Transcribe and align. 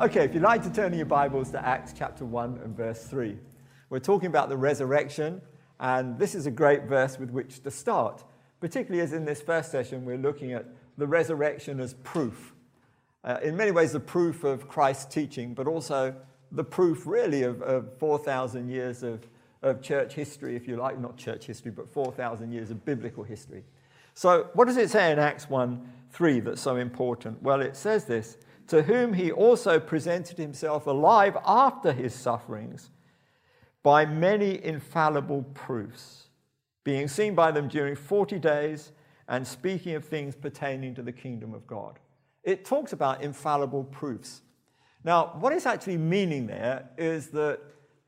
Okay, 0.00 0.24
if 0.24 0.32
you'd 0.32 0.42
like 0.42 0.62
to 0.62 0.72
turn 0.72 0.94
your 0.94 1.04
Bibles 1.04 1.50
to 1.50 1.62
Acts 1.62 1.92
chapter 1.94 2.24
1 2.24 2.60
and 2.64 2.74
verse 2.74 3.04
3. 3.04 3.36
We're 3.90 3.98
talking 3.98 4.28
about 4.28 4.48
the 4.48 4.56
resurrection, 4.56 5.42
and 5.78 6.18
this 6.18 6.34
is 6.34 6.46
a 6.46 6.50
great 6.50 6.84
verse 6.84 7.18
with 7.18 7.28
which 7.28 7.62
to 7.64 7.70
start, 7.70 8.24
particularly 8.60 9.02
as 9.02 9.12
in 9.12 9.26
this 9.26 9.42
first 9.42 9.70
session 9.70 10.06
we're 10.06 10.16
looking 10.16 10.54
at 10.54 10.64
the 10.96 11.06
resurrection 11.06 11.80
as 11.80 11.92
proof. 12.02 12.54
Uh, 13.24 13.40
in 13.42 13.58
many 13.58 13.72
ways, 13.72 13.92
the 13.92 14.00
proof 14.00 14.42
of 14.42 14.66
Christ's 14.68 15.04
teaching, 15.04 15.52
but 15.52 15.66
also 15.66 16.14
the 16.50 16.64
proof, 16.64 17.06
really, 17.06 17.42
of, 17.42 17.60
of 17.60 17.98
4,000 17.98 18.70
years 18.70 19.02
of, 19.02 19.28
of 19.60 19.82
church 19.82 20.14
history, 20.14 20.56
if 20.56 20.66
you 20.66 20.76
like, 20.76 20.98
not 20.98 21.18
church 21.18 21.44
history, 21.44 21.72
but 21.72 21.92
4,000 21.92 22.50
years 22.50 22.70
of 22.70 22.86
biblical 22.86 23.22
history. 23.22 23.64
So, 24.14 24.48
what 24.54 24.64
does 24.64 24.78
it 24.78 24.88
say 24.88 25.12
in 25.12 25.18
Acts 25.18 25.50
1 25.50 25.92
3 26.10 26.40
that's 26.40 26.62
so 26.62 26.76
important? 26.76 27.42
Well, 27.42 27.60
it 27.60 27.76
says 27.76 28.06
this 28.06 28.38
to 28.70 28.82
whom 28.82 29.12
he 29.12 29.32
also 29.32 29.80
presented 29.80 30.38
himself 30.38 30.86
alive 30.86 31.36
after 31.44 31.92
his 31.92 32.14
sufferings 32.14 32.90
by 33.82 34.06
many 34.06 34.64
infallible 34.64 35.42
proofs, 35.54 36.28
being 36.84 37.08
seen 37.08 37.34
by 37.34 37.50
them 37.50 37.66
during 37.66 37.96
40 37.96 38.38
days 38.38 38.92
and 39.26 39.44
speaking 39.44 39.96
of 39.96 40.04
things 40.04 40.36
pertaining 40.36 40.94
to 40.94 41.02
the 41.02 41.10
kingdom 41.10 41.52
of 41.52 41.66
God. 41.66 41.98
It 42.44 42.64
talks 42.64 42.92
about 42.92 43.22
infallible 43.22 43.82
proofs. 43.82 44.42
Now, 45.02 45.36
what 45.40 45.52
it's 45.52 45.66
actually 45.66 45.96
meaning 45.96 46.46
there 46.46 46.90
is 46.96 47.26
that 47.30 47.58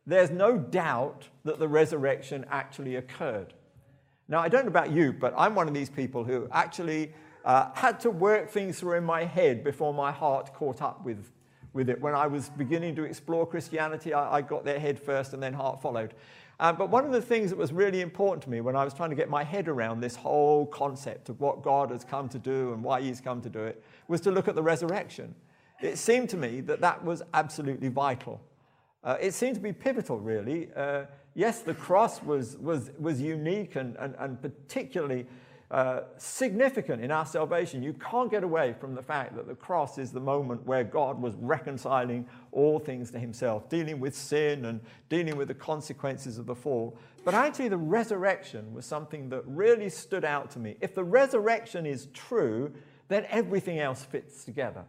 there's 0.07 0.31
no 0.31 0.57
doubt 0.57 1.29
that 1.45 1.59
the 1.59 1.67
resurrection 1.67 2.47
actually 2.49 2.97
occurred. 2.97 3.53
Now, 4.29 4.39
I 4.39 4.49
don't 4.49 4.65
know 4.65 4.71
about 4.71 4.93
you, 4.93 5.13
but 5.13 5.35
I'm 5.37 5.57
one 5.57 5.67
of 5.67 5.75
these 5.75 5.91
people 5.91 6.23
who 6.23 6.47
actually 6.53 7.13
uh, 7.45 7.71
had 7.75 8.01
to 8.01 8.11
work 8.11 8.51
things 8.51 8.81
through 8.81 8.97
in 8.97 9.05
my 9.05 9.25
head 9.25 9.65
before 9.65 9.93
my 9.93 10.13
heart 10.13 10.55
caught 10.55 10.81
up 10.81 11.05
with, 11.05 11.31
with 11.73 11.89
it. 11.89 12.01
When 12.01 12.15
I 12.15 12.27
was 12.27 12.51
beginning 12.51 12.95
to 12.97 13.05
explore 13.05 13.47
Christianity, 13.47 14.15
I, 14.15 14.37
I 14.39 14.43
got 14.43 14.65
there 14.65 14.79
head 14.79 14.99
first 14.99 15.33
and 15.33 15.43
then 15.43 15.53
heart 15.53 15.83
followed. 15.83 16.15
Uh, 16.61 16.73
but 16.73 16.91
one 16.91 17.05
of 17.05 17.11
the 17.11 17.21
things 17.21 17.51
that 17.51 17.59
was 17.59 17.73
really 17.73 18.01
important 18.01 18.43
to 18.45 18.51
me 18.51 18.61
when 18.61 18.77
I 18.77 18.85
was 18.85 18.95
trying 18.95 19.11
to 19.11 19.17
get 19.17 19.29
my 19.29 19.43
head 19.43 19.67
around 19.67 20.01
this 20.01 20.15
whole 20.15 20.67
concept 20.67 21.29
of 21.29 21.41
what 21.41 21.63
God 21.63 21.91
has 21.91 22.05
come 22.05 22.29
to 22.29 22.39
do 22.39 22.73
and 22.73 22.85
why 22.85 23.01
He's 23.01 23.21
come 23.21 23.41
to 23.41 23.49
do 23.49 23.65
it 23.65 23.83
was 24.07 24.21
to 24.21 24.31
look 24.31 24.47
at 24.47 24.55
the 24.55 24.63
resurrection. 24.63 25.35
It 25.81 25.99
seemed 25.99 26.31
to 26.31 26.37
me 26.37 26.61
that 26.61 26.81
that 26.81 27.05
was 27.05 27.23
absolutely 27.35 27.89
vital. 27.89 28.41
Uh, 29.03 29.17
it 29.21 29.35
seemed 29.35 29.57
to 29.57 29.61
be 29.61 29.73
pivotal, 29.73 30.21
really. 30.21 30.69
Uh, 30.77 31.07
yes, 31.35 31.61
the 31.61 31.75
cross 31.75 32.23
was, 32.23 32.57
was, 32.59 32.93
was 32.99 33.21
unique 33.21 33.75
and, 33.75 33.97
and, 33.97 34.15
and 34.21 34.41
particularly 34.41 35.27
uh, 35.73 36.03
significant 36.19 37.03
in 37.03 37.11
our 37.11 37.25
salvation. 37.25 37.83
You 37.83 37.95
can't 37.95 38.31
get 38.31 38.45
away 38.45 38.75
from 38.79 38.95
the 38.95 39.01
fact 39.01 39.35
that 39.37 39.49
the 39.49 39.55
cross 39.55 39.97
is 39.97 40.13
the 40.13 40.21
moment 40.21 40.67
where 40.67 40.85
God 40.85 41.21
was 41.21 41.35
reconciling 41.37 42.29
all 42.53 42.79
things 42.79 43.11
to 43.13 43.19
himself, 43.19 43.71
dealing 43.71 43.99
with 43.99 44.15
sin 44.15 44.67
and 44.67 44.81
dealing 45.09 45.35
with 45.35 45.49
the 45.49 45.55
consequences 45.55 46.37
of 46.37 46.45
the 46.45 46.55
fall. 46.55 46.99
But 47.25 47.33
actually, 47.33 47.69
the 47.69 47.79
resurrection 47.79 48.75
was 48.75 48.85
something 48.85 49.31
that 49.31 49.45
really 49.47 49.89
stood 49.89 50.27
out 50.27 50.51
to 50.51 50.59
me. 50.59 50.77
If 50.83 50.95
the 50.95 51.05
resurrection 51.05 51.87
is 51.87 52.09
true, 52.13 52.71
then 53.09 53.25
everything 53.31 53.79
else 53.79 54.05
fits 54.05 54.45
together. 54.45 54.85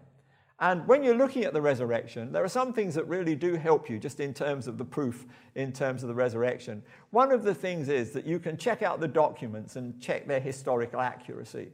And 0.63 0.87
when 0.87 1.03
you're 1.03 1.13
looking 1.13 1.43
at 1.43 1.51
the 1.51 1.61
resurrection, 1.61 2.31
there 2.31 2.41
are 2.41 2.47
some 2.47 2.71
things 2.71 2.95
that 2.95 3.05
really 3.05 3.35
do 3.35 3.55
help 3.55 3.89
you 3.89 3.99
just 3.99 4.21
in 4.21 4.33
terms 4.33 4.65
of 4.65 4.77
the 4.77 4.85
proof, 4.85 5.25
in 5.55 5.73
terms 5.73 6.03
of 6.03 6.07
the 6.07 6.15
resurrection. 6.15 6.81
One 7.09 7.33
of 7.33 7.43
the 7.43 7.53
things 7.53 7.89
is 7.89 8.11
that 8.11 8.25
you 8.25 8.39
can 8.39 8.55
check 8.55 8.81
out 8.81 9.01
the 9.01 9.07
documents 9.09 9.75
and 9.75 9.99
check 9.99 10.25
their 10.25 10.39
historical 10.39 11.01
accuracy. 11.01 11.73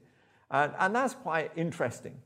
And, 0.49 0.73
and 0.79 0.95
that's 0.95 1.13
quite 1.13 1.51
interesting. 1.55 2.19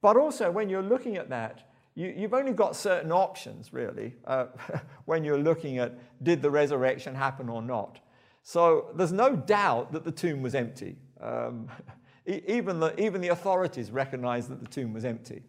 But 0.00 0.16
also, 0.16 0.50
when 0.50 0.70
you're 0.70 0.82
looking 0.82 1.16
at 1.16 1.28
that, 1.28 1.68
you, 1.94 2.14
have 2.22 2.32
only 2.32 2.52
got 2.52 2.76
certain 2.76 3.12
options, 3.12 3.74
really, 3.74 4.14
uh, 4.24 4.46
when 5.04 5.22
you're 5.22 5.36
looking 5.36 5.76
at 5.76 5.98
did 6.24 6.40
the 6.40 6.50
resurrection 6.50 7.14
happen 7.14 7.50
or 7.50 7.60
not. 7.60 8.00
So 8.42 8.86
there's 8.94 9.12
no 9.12 9.36
doubt 9.36 9.92
that 9.92 10.04
the 10.04 10.12
tomb 10.12 10.40
was 10.40 10.54
empty. 10.54 10.96
Um, 11.20 11.68
even, 12.26 12.80
the, 12.80 12.98
even 12.98 13.20
the 13.20 13.28
authorities 13.28 13.90
recognized 13.90 14.48
that 14.48 14.60
the 14.60 14.68
tomb 14.68 14.94
was 14.94 15.04
empty. 15.04 15.42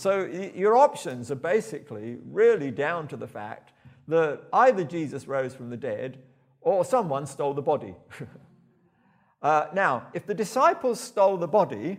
So 0.00 0.24
your 0.24 0.78
options 0.78 1.30
are 1.30 1.34
basically 1.34 2.16
really 2.24 2.70
down 2.70 3.06
to 3.08 3.18
the 3.18 3.26
fact 3.26 3.74
that 4.08 4.44
either 4.50 4.82
Jesus 4.82 5.28
rose 5.28 5.54
from 5.54 5.68
the 5.68 5.76
dead 5.76 6.16
or 6.62 6.86
someone 6.86 7.26
stole 7.26 7.52
the 7.52 7.60
body. 7.60 7.94
uh, 9.42 9.66
now, 9.74 10.06
if 10.14 10.24
the 10.24 10.32
disciples 10.32 10.98
stole 10.98 11.36
the 11.36 11.46
body, 11.46 11.98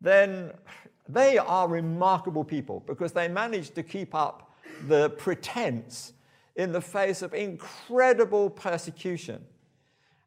then 0.00 0.52
they 1.08 1.36
are 1.36 1.66
remarkable 1.66 2.44
people 2.44 2.84
because 2.86 3.10
they 3.10 3.26
managed 3.26 3.74
to 3.74 3.82
keep 3.82 4.14
up 4.14 4.54
the 4.86 5.10
pretense 5.10 6.12
in 6.54 6.70
the 6.70 6.80
face 6.80 7.20
of 7.20 7.34
incredible 7.34 8.48
persecution. 8.48 9.44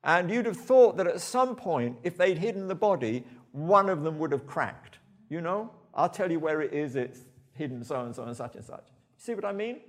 And 0.04 0.30
you'd 0.30 0.46
have 0.46 0.58
thought 0.58 0.98
that 0.98 1.08
at 1.08 1.22
some 1.22 1.56
point, 1.56 1.96
if 2.04 2.18
they'd 2.18 2.38
hidden 2.38 2.68
the 2.68 2.76
body, 2.76 3.24
one 3.54 3.88
of 3.88 4.04
them 4.04 4.20
would 4.20 4.34
have 4.34 4.46
cracked, 4.46 4.98
you 5.30 5.40
know? 5.40 5.72
I'll 5.98 6.10
tell 6.10 6.32
you 6.32 6.40
where 6.40 6.62
it 6.62 6.74
is, 6.74 6.96
it's 6.96 7.22
hidden 7.54 7.84
so 7.84 8.02
and 8.02 8.16
so 8.16 8.24
and 8.24 8.38
such 8.38 8.56
and 8.56 8.64
such. 8.64 8.86
See 9.18 9.34
what 9.34 9.44
I 9.44 9.52
mean? 9.52 9.82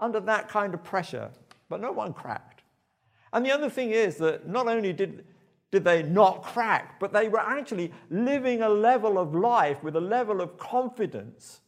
Under 0.00 0.20
that 0.20 0.48
kind 0.48 0.74
of 0.74 0.82
pressure, 0.82 1.30
but 1.68 1.80
no 1.80 1.92
one 1.92 2.12
cracked. 2.12 2.64
And 3.32 3.46
the 3.46 3.52
other 3.52 3.70
thing 3.70 3.90
is 3.90 4.16
that 4.16 4.48
not 4.48 4.66
only 4.66 4.92
did, 4.92 5.24
did 5.70 5.84
they 5.84 6.02
not 6.02 6.42
crack, 6.42 6.98
but 6.98 7.12
they 7.12 7.28
were 7.28 7.40
actually 7.40 7.92
living 8.10 8.60
a 8.60 8.68
level 8.68 9.18
of 9.18 9.34
life 9.34 9.82
with 9.82 9.96
a 9.96 10.00
level 10.00 10.40
of 10.40 10.58
confidence 10.58 11.60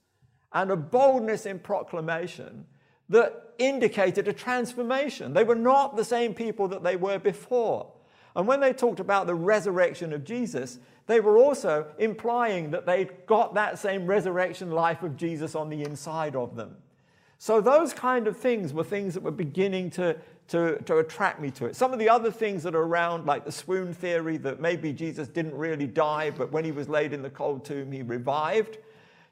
and 0.52 0.70
a 0.70 0.76
boldness 0.76 1.46
in 1.46 1.60
proclamation 1.60 2.66
that 3.08 3.54
indicated 3.58 4.26
a 4.28 4.32
transformation. 4.32 5.32
They 5.32 5.44
were 5.44 5.54
not 5.54 5.96
the 5.96 6.04
same 6.04 6.34
people 6.34 6.68
that 6.68 6.82
they 6.82 6.96
were 6.96 7.18
before. 7.18 7.92
And 8.36 8.48
when 8.48 8.60
they 8.60 8.72
talked 8.72 9.00
about 9.00 9.26
the 9.26 9.34
resurrection 9.34 10.12
of 10.12 10.24
Jesus, 10.24 10.78
they 11.06 11.20
were 11.20 11.36
also 11.36 11.86
implying 11.98 12.70
that 12.70 12.86
they'd 12.86 13.26
got 13.26 13.54
that 13.54 13.78
same 13.78 14.06
resurrection 14.06 14.70
life 14.70 15.02
of 15.02 15.16
Jesus 15.16 15.54
on 15.54 15.68
the 15.68 15.82
inside 15.82 16.34
of 16.34 16.56
them. 16.56 16.76
So, 17.38 17.60
those 17.60 17.92
kind 17.92 18.26
of 18.26 18.38
things 18.38 18.72
were 18.72 18.84
things 18.84 19.12
that 19.14 19.22
were 19.22 19.30
beginning 19.30 19.90
to, 19.90 20.16
to, 20.48 20.78
to 20.84 20.98
attract 20.98 21.40
me 21.40 21.50
to 21.52 21.66
it. 21.66 21.76
Some 21.76 21.92
of 21.92 21.98
the 21.98 22.08
other 22.08 22.30
things 22.30 22.62
that 22.62 22.74
are 22.74 22.82
around, 22.82 23.26
like 23.26 23.44
the 23.44 23.52
swoon 23.52 23.92
theory, 23.92 24.38
that 24.38 24.60
maybe 24.60 24.92
Jesus 24.92 25.28
didn't 25.28 25.54
really 25.54 25.86
die, 25.86 26.30
but 26.30 26.52
when 26.52 26.64
he 26.64 26.72
was 26.72 26.88
laid 26.88 27.12
in 27.12 27.20
the 27.20 27.28
cold 27.28 27.64
tomb, 27.64 27.92
he 27.92 28.02
revived. 28.02 28.78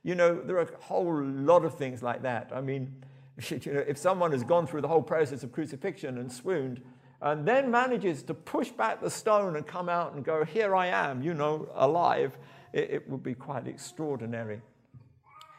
You 0.02 0.14
know, 0.14 0.40
there 0.40 0.56
are 0.56 0.62
a 0.62 0.76
whole 0.82 1.22
lot 1.22 1.64
of 1.64 1.76
things 1.76 2.02
like 2.02 2.22
that. 2.22 2.50
I 2.52 2.60
mean, 2.60 2.92
you 3.48 3.72
know, 3.72 3.84
if 3.86 3.96
someone 3.96 4.32
has 4.32 4.42
gone 4.42 4.66
through 4.66 4.82
the 4.82 4.88
whole 4.88 5.02
process 5.02 5.42
of 5.42 5.52
crucifixion 5.52 6.18
and 6.18 6.30
swooned, 6.30 6.82
and 7.22 7.46
then 7.46 7.70
manages 7.70 8.22
to 8.24 8.34
push 8.34 8.70
back 8.70 9.00
the 9.00 9.08
stone 9.08 9.54
and 9.54 9.66
come 9.66 9.88
out 9.88 10.14
and 10.14 10.24
go, 10.24 10.44
Here 10.44 10.74
I 10.74 10.88
am, 10.88 11.22
you 11.22 11.34
know, 11.34 11.68
alive, 11.74 12.36
it, 12.72 12.90
it 12.90 13.08
would 13.08 13.22
be 13.22 13.34
quite 13.34 13.68
extraordinary. 13.68 14.60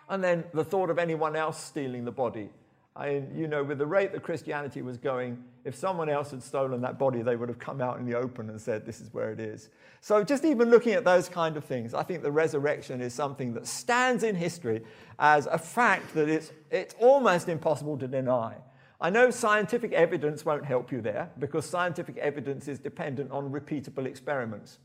And 0.10 0.24
then 0.24 0.44
the 0.54 0.66
thought 0.66 0.90
of 0.90 1.00
anyone 1.00 1.36
else 1.36 1.60
stealing 1.60 2.04
the 2.04 2.12
body. 2.12 2.50
I, 2.96 3.24
you 3.34 3.48
know, 3.48 3.64
with 3.64 3.80
the 3.80 3.88
rate 3.88 4.12
that 4.12 4.22
Christianity 4.22 4.84
was 4.84 4.98
going, 4.98 5.44
if 5.66 5.74
someone 5.74 6.10
else 6.10 6.30
had 6.30 6.44
stolen 6.44 6.82
that 6.82 7.00
body, 7.00 7.24
they 7.24 7.36
would 7.36 7.50
have 7.50 7.58
come 7.58 7.82
out 7.82 7.98
in 7.98 8.06
the 8.06 8.16
open 8.16 8.50
and 8.50 8.60
said, 8.60 8.86
This 8.86 9.00
is 9.00 9.14
where 9.14 9.32
it 9.32 9.40
is. 9.40 9.70
So, 10.02 10.22
just 10.22 10.44
even 10.44 10.70
looking 10.70 10.94
at 10.94 11.06
those 11.06 11.30
kind 11.30 11.56
of 11.56 11.64
things, 11.64 11.94
I 11.94 12.04
think 12.04 12.24
the 12.24 12.32
resurrection 12.32 13.00
is 13.00 13.14
something 13.14 13.54
that 13.54 13.68
stands 13.68 14.24
in 14.24 14.36
history 14.36 14.84
as 15.18 15.46
a 15.46 15.58
fact 15.58 16.14
that 16.14 16.28
it's, 16.28 16.52
it's 16.70 16.94
almost 17.00 17.48
impossible 17.48 17.98
to 18.00 18.08
deny. 18.08 18.58
I 19.04 19.10
know 19.10 19.30
scientific 19.32 19.92
evidence 19.92 20.46
won't 20.46 20.64
help 20.64 20.90
you 20.90 21.02
there 21.02 21.30
because 21.38 21.66
scientific 21.66 22.16
evidence 22.18 22.70
is 22.70 22.80
dependent 22.80 23.32
on 23.32 23.52
repeatable 23.52 24.06
experiments. 24.06 24.80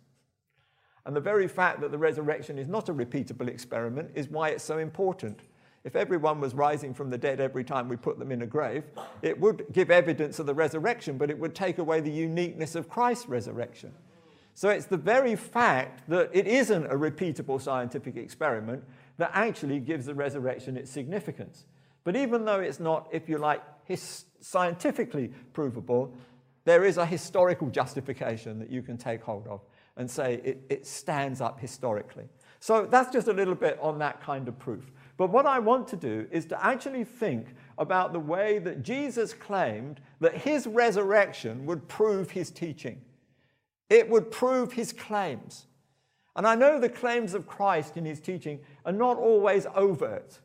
And 1.07 1.15
the 1.15 1.21
very 1.21 1.47
fact 1.47 1.81
that 1.83 1.93
the 1.93 1.99
resurrection 1.99 2.59
is 2.59 2.67
not 2.67 2.89
a 2.89 2.93
repeatable 2.93 3.47
experiment 3.47 4.11
is 4.17 4.29
why 4.29 4.49
it's 4.49 4.65
so 4.65 4.79
important. 4.79 5.39
If 5.85 5.95
everyone 5.95 6.41
was 6.41 6.53
rising 6.53 6.95
from 6.95 7.11
the 7.11 7.17
dead 7.17 7.41
every 7.41 7.63
time 7.63 7.89
we 7.89 7.97
put 7.97 8.19
them 8.19 8.33
in 8.33 8.43
a 8.43 8.47
grave, 8.47 8.83
it 9.23 9.39
would 9.39 9.67
give 9.71 9.89
evidence 9.89 10.41
of 10.41 10.47
the 10.47 10.55
resurrection, 10.55 11.17
but 11.17 11.31
it 11.31 11.39
would 11.39 11.55
take 11.55 11.79
away 11.79 12.01
the 12.01 12.11
uniqueness 12.11 12.75
of 12.75 12.89
Christ's 12.89 13.29
resurrection. 13.29 13.95
So 14.55 14.69
it's 14.69 14.87
the 14.87 14.97
very 14.97 15.37
fact 15.37 16.11
that 16.11 16.31
it 16.33 16.49
isn't 16.49 16.87
a 16.87 16.97
repeatable 16.97 17.63
scientific 17.63 18.17
experiment 18.17 18.83
that 19.17 19.31
actually 19.33 19.79
gives 19.79 20.07
the 20.07 20.15
resurrection 20.15 20.77
its 20.77 20.91
significance. 20.91 21.67
But 22.03 22.17
even 22.17 22.45
though 22.45 22.59
it's 22.59 22.81
not, 22.81 23.09
if 23.13 23.29
you 23.29 23.39
like, 23.39 23.63
scientifically 23.97 25.33
provable, 25.53 26.17
there 26.65 26.85
is 26.85 26.99
a 26.99 27.07
historical 27.07 27.69
justification 27.69 28.59
that 28.59 28.71
you 28.71 28.83
can 28.83 28.97
take 28.97 29.23
hold 29.23 29.47
of 29.47 29.61
and 29.97 30.11
say 30.11 30.41
it, 30.45 30.61
it 30.69 30.87
stands 30.87 31.41
up 31.41 31.59
historically. 31.59 32.25
So 32.61 32.87
that's 32.87 33.13
just 33.13 33.29
a 33.29 33.33
little 33.33 33.55
bit 33.55 33.79
on 33.81 33.99
that 34.01 34.21
kind 34.21 34.49
of 34.49 34.59
proof. 34.59 34.91
But 35.17 35.31
what 35.31 35.47
I 35.47 35.59
want 35.59 35.89
to 35.89 35.97
do 35.97 36.27
is 36.31 36.47
to 36.47 36.65
actually 36.65 37.05
think 37.05 37.49
about 37.77 38.13
the 38.13 38.21
way 38.21 38.59
that 38.61 38.83
Jesus 38.83 39.35
claimed 39.35 40.01
that 40.21 40.35
his 40.35 40.67
resurrection 40.67 41.67
would 41.67 41.89
prove 41.89 42.31
his 42.31 42.51
teaching. 42.51 43.01
It 43.91 44.09
would 44.09 44.31
prove 44.31 44.73
his 44.73 44.93
claims. 44.93 45.67
And 46.37 46.47
I 46.47 46.55
know 46.55 46.79
the 46.79 46.89
claims 46.89 47.35
of 47.35 47.47
Christ 47.47 47.97
in 47.97 48.05
his 48.05 48.21
teaching 48.21 48.61
are 48.85 48.93
not 48.93 49.17
always 49.17 49.67
overt. 49.75 50.39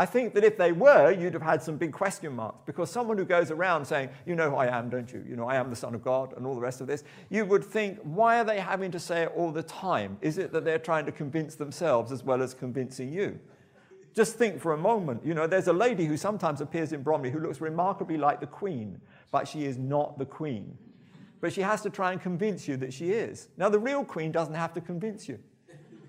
I 0.00 0.06
think 0.06 0.32
that 0.32 0.44
if 0.44 0.56
they 0.56 0.72
were, 0.72 1.12
you'd 1.12 1.34
have 1.34 1.42
had 1.42 1.62
some 1.62 1.76
big 1.76 1.92
question 1.92 2.34
marks 2.34 2.62
because 2.64 2.90
someone 2.90 3.18
who 3.18 3.26
goes 3.26 3.50
around 3.50 3.84
saying, 3.84 4.08
You 4.24 4.34
know 4.34 4.48
who 4.48 4.56
I 4.56 4.78
am, 4.78 4.88
don't 4.88 5.12
you? 5.12 5.22
You 5.28 5.36
know, 5.36 5.46
I 5.46 5.56
am 5.56 5.68
the 5.68 5.76
Son 5.76 5.94
of 5.94 6.02
God 6.02 6.32
and 6.38 6.46
all 6.46 6.54
the 6.54 6.60
rest 6.62 6.80
of 6.80 6.86
this, 6.86 7.04
you 7.28 7.44
would 7.44 7.62
think, 7.62 7.98
Why 8.02 8.40
are 8.40 8.44
they 8.44 8.60
having 8.60 8.90
to 8.92 8.98
say 8.98 9.24
it 9.24 9.32
all 9.36 9.52
the 9.52 9.62
time? 9.62 10.16
Is 10.22 10.38
it 10.38 10.52
that 10.52 10.64
they're 10.64 10.78
trying 10.78 11.04
to 11.04 11.12
convince 11.12 11.54
themselves 11.54 12.12
as 12.12 12.24
well 12.24 12.40
as 12.40 12.54
convincing 12.54 13.12
you? 13.12 13.38
Just 14.14 14.36
think 14.36 14.58
for 14.58 14.72
a 14.72 14.78
moment. 14.78 15.22
You 15.22 15.34
know, 15.34 15.46
there's 15.46 15.68
a 15.68 15.72
lady 15.74 16.06
who 16.06 16.16
sometimes 16.16 16.62
appears 16.62 16.94
in 16.94 17.02
Bromley 17.02 17.30
who 17.30 17.38
looks 17.38 17.60
remarkably 17.60 18.16
like 18.16 18.40
the 18.40 18.46
Queen, 18.46 19.02
but 19.30 19.46
she 19.46 19.66
is 19.66 19.76
not 19.76 20.16
the 20.16 20.24
Queen. 20.24 20.78
But 21.42 21.52
she 21.52 21.60
has 21.60 21.82
to 21.82 21.90
try 21.90 22.12
and 22.12 22.22
convince 22.22 22.66
you 22.66 22.78
that 22.78 22.94
she 22.94 23.10
is. 23.10 23.50
Now, 23.58 23.68
the 23.68 23.78
real 23.78 24.06
Queen 24.06 24.32
doesn't 24.32 24.54
have 24.54 24.72
to 24.72 24.80
convince 24.80 25.28
you. 25.28 25.38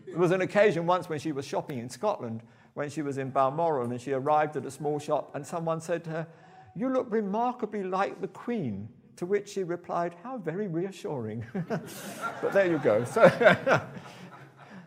There 0.05 0.17
was 0.17 0.31
an 0.31 0.39
occasion 0.39 0.85
once 0.85 1.09
when 1.09 1.19
she 1.19 1.33
was 1.33 1.45
shopping 1.45 1.77
in 1.79 1.89
Scotland 1.89 2.41
when 2.73 2.89
she 2.89 3.01
was 3.01 3.18
in 3.18 3.29
Balmoral 3.29 3.89
and 3.89 4.00
she 4.00 4.13
arrived 4.13 4.56
at 4.56 4.65
a 4.65 4.71
small 4.71 5.00
shop 5.00 5.35
and 5.35 5.45
someone 5.45 5.81
said 5.81 6.03
to 6.06 6.09
her, 6.12 6.27
You 6.75 6.89
look 6.89 7.07
remarkably 7.09 7.83
like 7.83 8.21
the 8.21 8.27
Queen. 8.27 8.89
To 9.18 9.25
which 9.27 9.50
she 9.50 9.63
replied, 9.63 10.15
How 10.23 10.38
very 10.39 10.68
reassuring. 10.68 11.45
but 11.53 12.53
there 12.53 12.69
you 12.69 12.79
go. 12.79 13.06
So, 13.13 13.81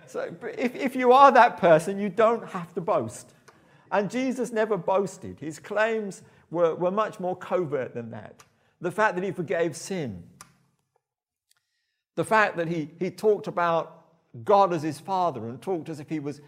so 0.06 0.34
if, 0.58 0.74
if 0.74 0.96
you 0.96 1.12
are 1.12 1.32
that 1.32 1.56
person, 1.56 1.98
you 1.98 2.08
don't 2.08 2.48
have 2.50 2.72
to 2.74 2.80
boast. 2.80 3.32
And 3.90 4.10
Jesus 4.10 4.52
never 4.52 4.76
boasted. 4.76 5.38
His 5.40 5.58
claims 5.58 6.22
were, 6.50 6.74
were 6.74 6.90
much 6.90 7.20
more 7.20 7.36
covert 7.36 7.94
than 7.94 8.10
that. 8.10 8.42
The 8.80 8.90
fact 8.90 9.14
that 9.14 9.24
he 9.24 9.30
forgave 9.30 9.76
sin, 9.76 10.24
the 12.16 12.24
fact 12.24 12.56
that 12.56 12.68
he, 12.68 12.90
he 12.98 13.10
talked 13.10 13.46
about 13.46 14.04
God 14.44 14.72
as 14.72 14.82
his 14.82 15.00
father 15.00 15.48
and 15.48 15.60
talked 15.60 15.88
as 15.88 16.00
if 16.00 16.08
he 16.08 16.18
was 16.18 16.40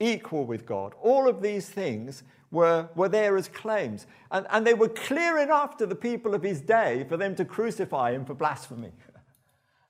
equal 0.00 0.44
with 0.44 0.66
God. 0.66 0.94
All 1.00 1.28
of 1.28 1.42
these 1.42 1.68
things 1.68 2.22
were, 2.50 2.88
were 2.94 3.08
there 3.08 3.36
as 3.36 3.48
claims. 3.48 4.06
And, 4.30 4.46
and 4.50 4.66
they 4.66 4.74
were 4.74 4.88
clear 4.88 5.38
enough 5.38 5.76
to 5.78 5.86
the 5.86 5.94
people 5.94 6.34
of 6.34 6.42
his 6.42 6.60
day 6.60 7.04
for 7.08 7.16
them 7.16 7.34
to 7.36 7.44
crucify 7.44 8.12
him 8.12 8.24
for 8.24 8.34
blasphemy. 8.34 8.92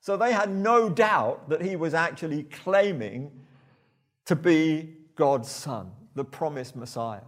So 0.01 0.17
they 0.17 0.33
had 0.33 0.55
no 0.55 0.89
doubt 0.89 1.49
that 1.49 1.61
he 1.61 1.75
was 1.75 1.93
actually 1.93 2.45
claiming 2.45 3.33
to 4.27 4.37
be 4.37 4.95
God's 5.17 5.51
son, 5.51 5.91
the 6.15 6.25
promised 6.25 6.77
Messiah. 6.77 7.23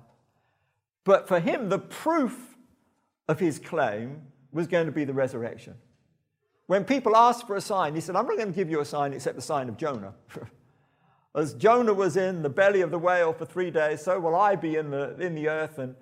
But 1.03 1.27
for 1.27 1.41
him, 1.41 1.71
the 1.71 1.81
proof 1.81 2.57
of 3.27 3.41
his 3.41 3.59
claim 3.59 4.23
was 4.53 4.69
going 4.69 4.87
to 4.87 4.93
be 4.93 5.05
the 5.05 5.13
resurrection. 5.13 5.75
When 6.69 6.85
people 6.85 7.17
asked 7.17 7.49
for 7.49 7.57
a 7.57 7.61
sign, 7.61 7.97
he 7.97 8.01
said, 8.01 8.15
I'm 8.15 8.27
not 8.27 8.37
going 8.37 8.53
to 8.53 8.57
give 8.57 8.71
you 8.71 8.81
a 8.81 8.85
sign 8.85 9.13
except 9.13 9.35
the 9.35 9.43
sign 9.43 9.69
of 9.69 9.77
Jonah. 9.77 10.15
As 11.39 11.55
Jonah 11.55 11.95
was 11.95 12.17
in 12.17 12.43
the 12.43 12.49
belly 12.49 12.81
of 12.81 12.91
the 12.91 12.99
whale 12.99 13.33
for 13.33 13.45
three 13.45 13.71
days, 13.71 14.03
so 14.03 14.19
will 14.19 14.35
I 14.35 14.57
be 14.57 14.77
in 14.77 14.91
the, 14.91 15.17
in 15.21 15.35
the 15.35 15.49
earth. 15.49 15.79
And, 15.79 15.95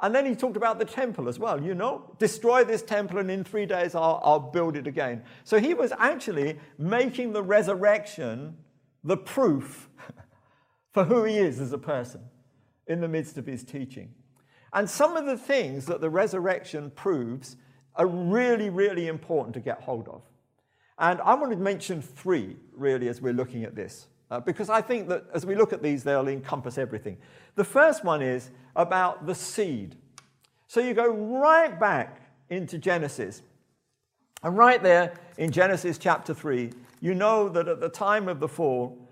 and 0.00 0.14
then 0.14 0.24
he 0.24 0.34
talked 0.34 0.56
about 0.56 0.78
the 0.78 0.84
temple 0.84 1.28
as 1.28 1.38
well. 1.38 1.62
You 1.62 1.74
know, 1.74 2.14
destroy 2.18 2.64
this 2.64 2.82
temple, 2.82 3.18
and 3.18 3.30
in 3.30 3.44
three 3.44 3.66
days 3.66 3.94
I'll, 3.94 4.20
I'll 4.24 4.40
build 4.40 4.76
it 4.76 4.86
again. 4.86 5.22
So 5.44 5.58
he 5.58 5.74
was 5.74 5.92
actually 5.98 6.58
making 6.78 7.32
the 7.32 7.42
resurrection 7.42 8.56
the 9.04 9.16
proof 9.16 9.88
for 10.92 11.04
who 11.04 11.24
he 11.24 11.36
is 11.36 11.60
as 11.60 11.72
a 11.72 11.78
person 11.78 12.22
in 12.86 13.00
the 13.00 13.08
midst 13.08 13.38
of 13.38 13.46
his 13.46 13.62
teaching. 13.64 14.14
And 14.72 14.88
some 14.88 15.16
of 15.16 15.26
the 15.26 15.36
things 15.36 15.86
that 15.86 16.00
the 16.00 16.10
resurrection 16.10 16.90
proves 16.94 17.56
are 17.96 18.06
really, 18.06 18.70
really 18.70 19.08
important 19.08 19.54
to 19.54 19.60
get 19.60 19.82
hold 19.82 20.08
of. 20.08 20.22
And 20.98 21.20
I 21.22 21.34
want 21.34 21.50
to 21.52 21.58
mention 21.58 22.02
three, 22.02 22.56
really, 22.72 23.08
as 23.08 23.20
we're 23.20 23.32
looking 23.32 23.64
at 23.64 23.74
this 23.74 24.06
uh, 24.30 24.40
because 24.40 24.70
I 24.70 24.80
think 24.80 25.08
that 25.08 25.24
as 25.34 25.44
we 25.44 25.54
look 25.54 25.72
at 25.72 25.82
these, 25.82 26.04
they'll 26.04 26.28
encompass 26.28 26.78
everything. 26.78 27.16
The 27.56 27.64
first 27.64 28.04
one 28.04 28.22
is 28.22 28.50
about 28.76 29.26
the 29.26 29.34
seed. 29.34 29.96
So 30.68 30.80
you 30.80 30.94
go 30.94 31.08
right 31.10 31.78
back 31.78 32.20
into 32.48 32.78
Genesis. 32.78 33.42
And 34.42 34.56
right 34.56 34.82
there 34.82 35.14
in 35.36 35.50
Genesis 35.50 35.98
chapter 35.98 36.32
3, 36.32 36.70
you 37.00 37.14
know 37.14 37.48
that 37.48 37.66
at 37.66 37.80
the 37.80 37.88
time 37.88 38.28
of 38.28 38.40
the 38.40 38.48
fall, 38.48 39.08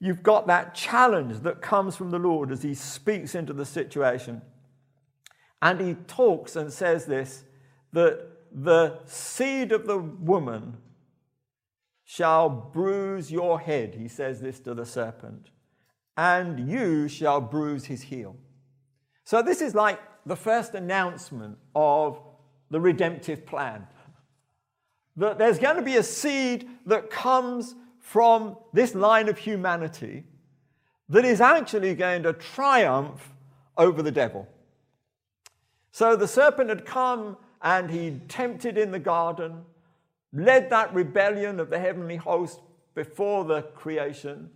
you've 0.00 0.22
got 0.22 0.46
that 0.48 0.74
challenge 0.74 1.40
that 1.40 1.62
comes 1.62 1.94
from 1.94 2.10
the 2.10 2.18
Lord 2.18 2.50
as 2.50 2.62
he 2.62 2.74
speaks 2.74 3.34
into 3.34 3.52
the 3.52 3.64
situation. 3.64 4.42
And 5.62 5.80
he 5.80 5.94
talks 5.94 6.56
and 6.56 6.72
says 6.72 7.06
this 7.06 7.44
that 7.92 8.26
the 8.52 8.98
seed 9.04 9.72
of 9.72 9.86
the 9.86 9.98
woman 9.98 10.76
shall 12.12 12.48
bruise 12.48 13.30
your 13.30 13.60
head. 13.60 13.94
He 13.94 14.08
says 14.08 14.40
this 14.40 14.58
to 14.60 14.74
the 14.74 14.84
serpent, 14.84 15.50
and 16.16 16.68
you 16.68 17.06
shall 17.06 17.40
bruise 17.40 17.84
his 17.84 18.02
heel. 18.02 18.34
So, 19.22 19.42
this 19.42 19.60
is 19.60 19.76
like 19.76 20.00
the 20.26 20.34
first 20.34 20.74
announcement 20.74 21.56
of 21.72 22.20
the 22.68 22.80
redemptive 22.80 23.46
plan. 23.46 23.86
That 25.18 25.38
there's 25.38 25.60
going 25.60 25.76
to 25.76 25.82
be 25.82 25.98
a 25.98 26.02
seed 26.02 26.68
that 26.86 27.10
comes 27.10 27.76
from 28.00 28.56
this 28.72 28.96
line 28.96 29.28
of 29.28 29.38
humanity 29.38 30.24
that 31.10 31.24
is 31.24 31.40
actually 31.40 31.94
going 31.94 32.24
to 32.24 32.32
triumph 32.32 33.32
over 33.76 34.02
the 34.02 34.10
devil. 34.10 34.48
So 35.92 36.16
the 36.16 36.26
serpent 36.26 36.70
had 36.70 36.84
come 36.84 37.36
and 37.62 37.88
he 37.88 38.18
tempted 38.26 38.78
in 38.78 38.90
the 38.90 38.98
garden 38.98 39.64
led 40.32 40.70
that 40.70 40.94
rebellion 40.94 41.60
of 41.60 41.70
the 41.70 41.78
heavenly 41.78 42.16
host 42.16 42.60
before 42.94 43.44
the 43.44 43.62
creation. 43.62 44.50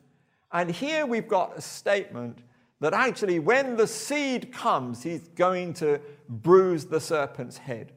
And 0.53 0.71
here 0.71 1.07
we've 1.07 1.29
got 1.29 1.57
a 1.57 1.61
statement 1.61 2.39
that 2.81 2.93
actually, 2.93 3.39
when 3.39 3.77
the 3.77 3.87
seed 3.87 4.53
comes, 4.53 5.03
he's 5.03 5.29
going 5.29 5.75
to 5.75 6.01
bruise 6.29 6.87
the 6.87 7.01
serpent's 7.01 7.59
head. 7.59 7.93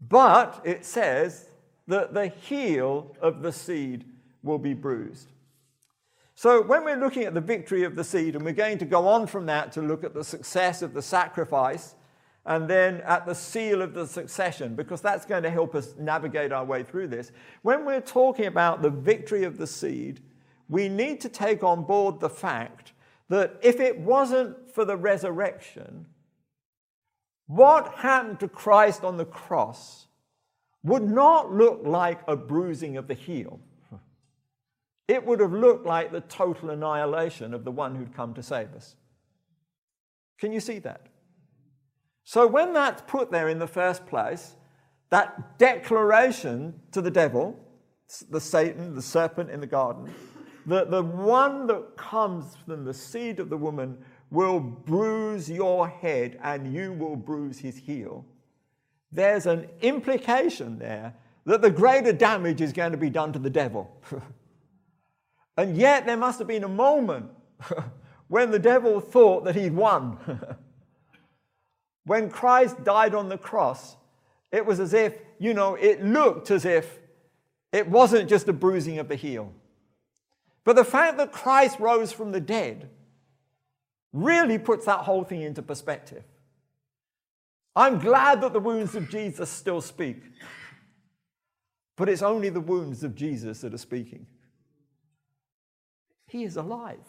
But 0.00 0.60
it 0.64 0.84
says 0.84 1.48
that 1.86 2.12
the 2.14 2.28
heel 2.28 3.16
of 3.20 3.42
the 3.42 3.52
seed 3.52 4.04
will 4.42 4.58
be 4.58 4.74
bruised. 4.74 5.28
So, 6.34 6.62
when 6.62 6.84
we're 6.84 6.96
looking 6.96 7.24
at 7.24 7.34
the 7.34 7.40
victory 7.40 7.84
of 7.84 7.94
the 7.94 8.04
seed, 8.04 8.34
and 8.34 8.44
we're 8.44 8.52
going 8.52 8.78
to 8.78 8.84
go 8.84 9.06
on 9.06 9.26
from 9.26 9.46
that 9.46 9.72
to 9.72 9.82
look 9.82 10.02
at 10.02 10.14
the 10.14 10.24
success 10.24 10.82
of 10.82 10.92
the 10.92 11.02
sacrifice, 11.02 11.94
and 12.44 12.68
then 12.68 13.00
at 13.02 13.24
the 13.24 13.34
seal 13.34 13.82
of 13.82 13.94
the 13.94 14.06
succession, 14.06 14.74
because 14.74 15.00
that's 15.00 15.24
going 15.24 15.44
to 15.44 15.50
help 15.50 15.74
us 15.74 15.94
navigate 15.98 16.52
our 16.52 16.64
way 16.64 16.82
through 16.82 17.08
this. 17.08 17.30
When 17.62 17.84
we're 17.84 18.00
talking 18.00 18.46
about 18.46 18.82
the 18.82 18.90
victory 18.90 19.44
of 19.44 19.58
the 19.58 19.66
seed, 19.66 20.20
we 20.68 20.88
need 20.88 21.20
to 21.20 21.28
take 21.28 21.62
on 21.62 21.84
board 21.84 22.18
the 22.18 22.30
fact 22.30 22.92
that 23.28 23.56
if 23.62 23.78
it 23.78 23.98
wasn't 23.98 24.74
for 24.74 24.84
the 24.84 24.96
resurrection, 24.96 26.06
what 27.46 27.94
happened 27.94 28.40
to 28.40 28.48
Christ 28.48 29.04
on 29.04 29.16
the 29.16 29.24
cross 29.24 30.06
would 30.82 31.08
not 31.08 31.52
look 31.52 31.82
like 31.84 32.20
a 32.26 32.36
bruising 32.36 32.96
of 32.96 33.06
the 33.06 33.14
heel. 33.14 33.60
It 35.06 35.24
would 35.26 35.40
have 35.40 35.52
looked 35.52 35.86
like 35.86 36.10
the 36.10 36.22
total 36.22 36.70
annihilation 36.70 37.54
of 37.54 37.64
the 37.64 37.70
one 37.70 37.94
who'd 37.94 38.14
come 38.14 38.34
to 38.34 38.42
save 38.42 38.72
us. 38.74 38.96
Can 40.38 40.52
you 40.52 40.60
see 40.60 40.78
that? 40.80 41.06
So, 42.24 42.46
when 42.46 42.72
that's 42.72 43.02
put 43.02 43.30
there 43.30 43.48
in 43.48 43.58
the 43.58 43.66
first 43.66 44.06
place, 44.06 44.56
that 45.10 45.58
declaration 45.58 46.74
to 46.92 47.02
the 47.02 47.10
devil, 47.10 47.58
the 48.30 48.40
Satan, 48.40 48.94
the 48.94 49.02
serpent 49.02 49.50
in 49.50 49.60
the 49.60 49.66
garden, 49.66 50.12
that 50.66 50.90
the 50.90 51.02
one 51.02 51.66
that 51.66 51.96
comes 51.96 52.56
from 52.64 52.84
the 52.84 52.94
seed 52.94 53.40
of 53.40 53.50
the 53.50 53.56
woman 53.56 53.98
will 54.30 54.60
bruise 54.60 55.50
your 55.50 55.88
head 55.88 56.38
and 56.42 56.72
you 56.72 56.92
will 56.92 57.16
bruise 57.16 57.58
his 57.58 57.76
heel. 57.76 58.24
There's 59.10 59.46
an 59.46 59.68
implication 59.82 60.78
there 60.78 61.14
that 61.44 61.60
the 61.60 61.70
greater 61.70 62.12
damage 62.12 62.60
is 62.60 62.72
going 62.72 62.92
to 62.92 62.98
be 62.98 63.10
done 63.10 63.32
to 63.32 63.38
the 63.38 63.50
devil. 63.50 64.00
and 65.56 65.76
yet, 65.76 66.06
there 66.06 66.16
must 66.16 66.38
have 66.38 66.48
been 66.48 66.64
a 66.64 66.68
moment 66.68 67.30
when 68.28 68.50
the 68.50 68.58
devil 68.58 69.00
thought 69.00 69.44
that 69.44 69.56
he'd 69.56 69.74
won. 69.74 70.18
When 72.04 72.30
Christ 72.30 72.82
died 72.84 73.14
on 73.14 73.28
the 73.28 73.38
cross, 73.38 73.96
it 74.50 74.66
was 74.66 74.80
as 74.80 74.92
if, 74.92 75.14
you 75.38 75.54
know, 75.54 75.74
it 75.74 76.04
looked 76.04 76.50
as 76.50 76.64
if 76.64 76.98
it 77.72 77.88
wasn't 77.88 78.28
just 78.28 78.48
a 78.48 78.52
bruising 78.52 78.98
of 78.98 79.08
the 79.08 79.16
heel. 79.16 79.52
But 80.64 80.76
the 80.76 80.84
fact 80.84 81.16
that 81.16 81.32
Christ 81.32 81.80
rose 81.80 82.12
from 82.12 82.32
the 82.32 82.40
dead 82.40 82.90
really 84.12 84.58
puts 84.58 84.84
that 84.86 85.00
whole 85.00 85.24
thing 85.24 85.42
into 85.42 85.62
perspective. 85.62 86.22
I'm 87.74 87.98
glad 87.98 88.42
that 88.42 88.52
the 88.52 88.60
wounds 88.60 88.94
of 88.94 89.08
Jesus 89.08 89.48
still 89.48 89.80
speak, 89.80 90.18
but 91.96 92.08
it's 92.08 92.22
only 92.22 92.50
the 92.50 92.60
wounds 92.60 93.02
of 93.02 93.14
Jesus 93.14 93.62
that 93.62 93.72
are 93.72 93.78
speaking. 93.78 94.26
He 96.26 96.44
is 96.44 96.56
alive. 96.56 97.00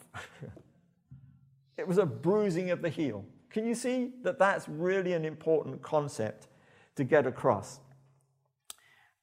it 1.77 1.87
was 1.87 1.97
a 1.97 2.05
bruising 2.05 2.71
of 2.71 2.81
the 2.81 2.89
heel. 2.89 3.25
Can 3.53 3.65
you 3.65 3.75
see 3.75 4.09
that 4.23 4.39
that's 4.39 4.67
really 4.67 5.13
an 5.13 5.23
important 5.23 5.81
concept 5.83 6.47
to 6.95 7.03
get 7.03 7.27
across? 7.27 7.79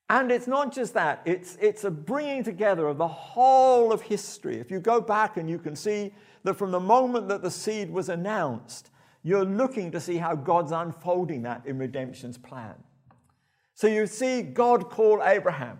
And 0.08 0.30
it's 0.30 0.46
not 0.46 0.72
just 0.72 0.94
that, 0.94 1.22
it's, 1.24 1.58
it's 1.60 1.84
a 1.84 1.90
bringing 1.90 2.42
together 2.42 2.86
of 2.86 2.96
the 2.96 3.08
whole 3.08 3.92
of 3.92 4.02
history. 4.02 4.58
If 4.58 4.70
you 4.70 4.80
go 4.80 5.00
back 5.00 5.36
and 5.36 5.50
you 5.50 5.58
can 5.58 5.76
see 5.76 6.14
that 6.44 6.54
from 6.54 6.70
the 6.70 6.80
moment 6.80 7.28
that 7.28 7.42
the 7.42 7.50
seed 7.50 7.90
was 7.90 8.08
announced, 8.08 8.90
you're 9.22 9.44
looking 9.44 9.90
to 9.90 10.00
see 10.00 10.16
how 10.16 10.34
God's 10.34 10.72
unfolding 10.72 11.42
that 11.42 11.66
in 11.66 11.78
redemption's 11.78 12.38
plan. 12.38 12.74
So 13.74 13.86
you 13.86 14.06
see 14.06 14.42
God 14.42 14.90
call 14.90 15.22
Abraham, 15.24 15.78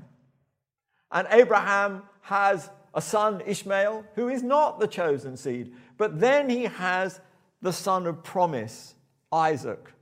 and 1.13 1.27
Abraham 1.31 2.03
has 2.23 2.71
a 2.95 3.01
son, 3.01 3.43
Ishmael, 3.47 4.05
who 4.15 4.29
is 4.29 4.43
not 4.43 4.81
the 4.81 4.87
chosen 4.87 5.37
seed, 5.37 5.73
but 5.97 6.21
then 6.21 6.49
he 6.49 6.65
has 6.65 7.21
the 7.63 7.73
son 7.73 8.07
of 8.07 8.23
promise, 8.23 8.95
Isaac. 9.33 9.93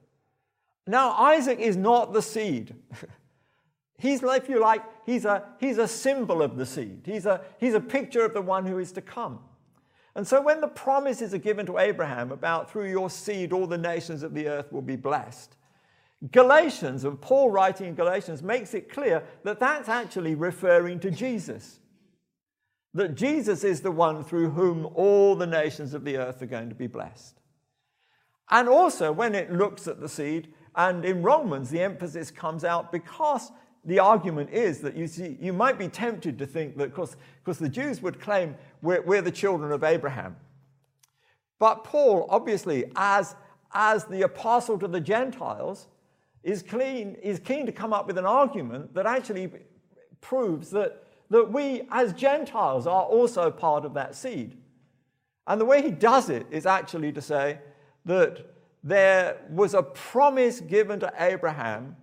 Now, 0.87 1.13
Isaac 1.13 1.59
is 1.59 1.77
not 1.77 2.13
the 2.13 2.23
seed. 2.23 2.75
He's, 3.99 4.23
if 4.23 4.49
you 4.49 4.61
like, 4.61 4.85
he's 5.05 5.25
a, 5.25 5.43
he's 5.59 5.79
a 5.79 5.89
symbol 5.89 6.41
of 6.41 6.57
the 6.57 6.65
seed. 6.65 7.03
He's 7.05 7.27
a, 7.27 7.41
he's 7.59 7.75
a 7.75 7.81
picture 7.81 8.25
of 8.25 8.33
the 8.33 8.41
one 8.41 8.65
who 8.65 8.79
is 8.79 8.93
to 8.93 9.01
come. 9.01 9.41
And 10.15 10.25
so 10.27 10.41
when 10.41 10.61
the 10.61 10.69
promises 10.69 11.35
are 11.35 11.39
given 11.39 11.67
to 11.67 11.79
Abraham 11.79 12.31
about 12.31 12.71
through 12.71 12.89
your 12.91 13.11
seed 13.11 13.53
all 13.53 13.67
the 13.67 13.77
nations 13.77 14.23
of 14.23 14.35
the 14.35 14.47
earth 14.47 14.73
will 14.73 14.83
be 14.83 14.95
blessed, 14.95 15.57
Galatians, 16.33 17.05
and 17.05 17.21
Paul 17.21 17.51
writing 17.51 17.89
in 17.89 17.95
Galatians, 17.95 18.43
makes 18.43 18.75
it 18.75 18.91
clear 18.91 19.23
that 19.45 19.61
that's 19.61 19.89
actually 19.89 20.35
referring 20.35 20.99
to 21.01 21.11
Jesus. 21.11 21.79
That 22.95 23.15
Jesus 23.15 23.63
is 23.63 23.81
the 23.81 23.93
one 23.93 24.25
through 24.25 24.51
whom 24.51 24.87
all 24.95 25.37
the 25.37 25.47
nations 25.47 25.95
of 25.95 26.05
the 26.05 26.17
earth 26.17 26.43
are 26.43 26.47
going 26.47 26.69
to 26.69 26.75
be 26.75 26.89
blessed. 26.89 27.38
And 28.51 28.69
also, 28.69 29.13
when 29.13 29.35
it 29.35 29.53
looks 29.53 29.87
at 29.87 30.01
the 30.01 30.09
seed, 30.09 30.53
and 30.75 31.05
in 31.05 31.23
Romans, 31.23 31.71
the 31.71 31.81
emphasis 31.81 32.31
comes 32.31 32.65
out 32.65 32.93
because 32.93 33.51
the 33.85 33.99
argument 33.99 34.51
is 34.51 34.81
that 34.81 34.97
you 34.97 35.07
see, 35.07 35.37
you 35.41 35.53
might 35.53 35.79
be 35.79 35.89
tempted 35.89 36.39
to 36.39 36.47
think 36.47 36.77
that, 36.77 36.95
because 36.95 37.59
the 37.59 37.69
Jews 37.69 38.01
would 38.03 38.21
claim 38.21 38.57
we're, 38.83 39.03
we're 39.03 39.23
the 39.23 39.31
children 39.31 39.73
of 39.73 39.83
Abraham. 39.83 40.37
But 41.59 41.85
Paul, 41.85 42.27
obviously, 42.31 42.85
as, 42.97 43.35
as 43.73 44.05
the 44.05 44.23
apostle 44.23 44.79
to 44.79 44.89
the 44.89 45.01
Gentiles, 45.01 45.89
is, 46.43 46.63
clean, 46.63 47.17
is 47.23 47.41
keen 47.41 47.67
to 47.67 47.73
come 47.73 47.93
up 47.93 48.07
with 48.07 48.19
an 48.19 48.27
argument 48.27 48.95
that 48.95 49.07
actually 49.07 49.51
proves 50.21 50.71
that, 50.71 51.05
that 51.31 51.53
we, 51.53 51.83
as 51.91 52.13
Gentiles, 52.13 52.87
are 52.87 53.03
also 53.03 53.51
part 53.51 53.85
of 53.85 53.95
that 53.95 54.15
seed. 54.15 54.57
And 55.47 55.61
the 55.61 55.65
way 55.65 55.83
he 55.83 55.91
does 55.91 56.31
it 56.31 56.47
is 56.51 56.67
actually 56.67 57.13
to 57.13 57.23
say 57.23 57.59
that 58.09 58.45
there 58.83 59.37
was 59.51 59.75
a 59.75 59.83
promise 59.83 60.61
given 60.61 60.99
to 61.01 61.13
Abraham 61.19 61.95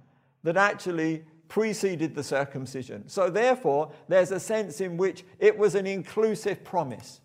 that 0.44 0.56
actually 0.56 1.26
preceded 1.48 2.14
the 2.14 2.24
circumcision. 2.24 3.08
So, 3.08 3.30
therefore, 3.30 3.92
there's 4.08 4.32
a 4.32 4.40
sense 4.40 4.82
in 4.82 4.98
which 4.98 5.24
it 5.40 5.58
was 5.58 5.74
an 5.74 5.88
inclusive 5.88 6.64
promise. 6.64 7.22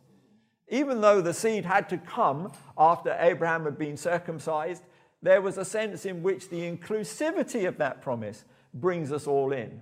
Even 0.69 1.03
though 1.03 1.21
the 1.21 1.35
seed 1.35 1.67
had 1.67 1.89
to 1.91 1.99
come 1.99 2.53
after 2.79 3.15
Abraham 3.21 3.65
had 3.65 3.77
been 3.77 3.99
circumcised, 3.99 4.83
there 5.23 5.43
was 5.43 5.59
a 5.59 5.65
sense 5.65 6.07
in 6.07 6.23
which 6.23 6.49
the 6.49 6.61
inclusivity 6.61 7.69
of 7.69 7.77
that 7.79 8.01
promise 8.01 8.45
brings 8.73 9.13
us 9.13 9.27
all 9.27 9.53
in. 9.53 9.81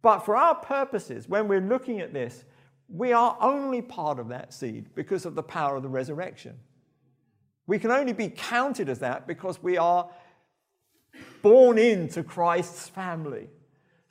But 0.00 0.20
for 0.20 0.36
our 0.36 0.54
purposes, 0.54 1.28
when 1.28 1.48
we're 1.48 1.60
looking 1.60 2.00
at 2.00 2.12
this, 2.12 2.44
we 2.88 3.12
are 3.12 3.36
only 3.40 3.82
part 3.82 4.20
of 4.20 4.28
that 4.28 4.52
seed 4.52 4.94
because 4.94 5.26
of 5.26 5.34
the 5.34 5.42
power 5.42 5.76
of 5.76 5.82
the 5.82 5.88
resurrection. 5.88 6.56
We 7.66 7.78
can 7.78 7.90
only 7.90 8.12
be 8.12 8.28
counted 8.28 8.88
as 8.88 8.98
that 9.00 9.26
because 9.26 9.62
we 9.62 9.78
are 9.78 10.08
born 11.42 11.78
into 11.78 12.22
Christ's 12.22 12.88
family. 12.88 13.48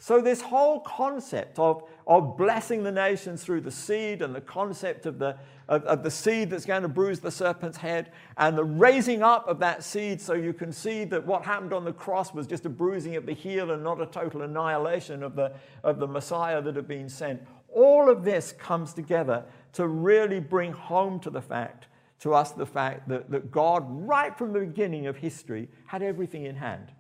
So, 0.02 0.20
this 0.20 0.42
whole 0.42 0.80
concept 0.80 1.60
of, 1.60 1.84
of 2.08 2.36
blessing 2.36 2.82
the 2.82 2.92
nations 2.92 3.44
through 3.44 3.62
the 3.62 3.70
seed 3.70 4.24
and 4.24 4.34
the 4.34 4.42
concept 4.42 5.06
of 5.06 5.20
the, 5.20 5.38
of, 5.70 5.84
of, 5.84 6.02
the 6.02 6.10
seed 6.10 6.50
that's 6.50 6.66
going 6.66 6.82
to 6.82 6.88
bruise 6.88 7.20
the 7.20 7.30
serpent's 7.30 7.78
head 7.78 8.12
and 8.36 8.58
the 8.58 8.64
raising 8.64 9.22
up 9.22 9.48
of 9.48 9.60
that 9.60 9.84
seed 9.84 10.20
so 10.20 10.34
you 10.34 10.54
can 10.54 10.72
see 10.72 11.04
that 11.04 11.24
what 11.28 11.46
happened 11.46 11.72
on 11.72 11.86
the 11.86 11.94
cross 11.94 12.34
was 12.34 12.48
just 12.48 12.66
a 12.66 12.70
bruising 12.70 13.16
of 13.16 13.28
the 13.28 13.34
heel 13.34 13.70
and 13.70 13.84
not 13.84 14.02
a 14.02 14.08
total 14.08 14.42
annihilation 14.42 15.22
of 15.22 15.36
the, 15.36 15.54
of 15.84 16.00
the 16.00 16.08
Messiah 16.08 16.64
that 16.64 16.76
had 16.76 16.88
been 16.88 17.08
sent. 17.08 17.40
All 17.72 18.10
of 18.10 18.24
this 18.24 18.54
comes 18.54 18.94
together 18.94 19.46
to 19.74 19.88
really 19.88 20.40
bring 20.40 20.74
home 20.74 21.20
to 21.20 21.30
the 21.30 21.44
fact, 21.44 21.86
to 22.22 22.34
us, 22.34 22.52
the 22.52 22.66
fact 22.66 23.10
that, 23.10 23.30
that 23.32 23.52
God, 23.52 23.84
right 23.88 24.36
from 24.38 24.54
the 24.54 24.62
beginning 24.62 25.08
of 25.08 25.18
history, 25.18 25.70
had 25.88 26.02
everything 26.02 26.46
in 26.46 26.56
hand. 26.56 26.92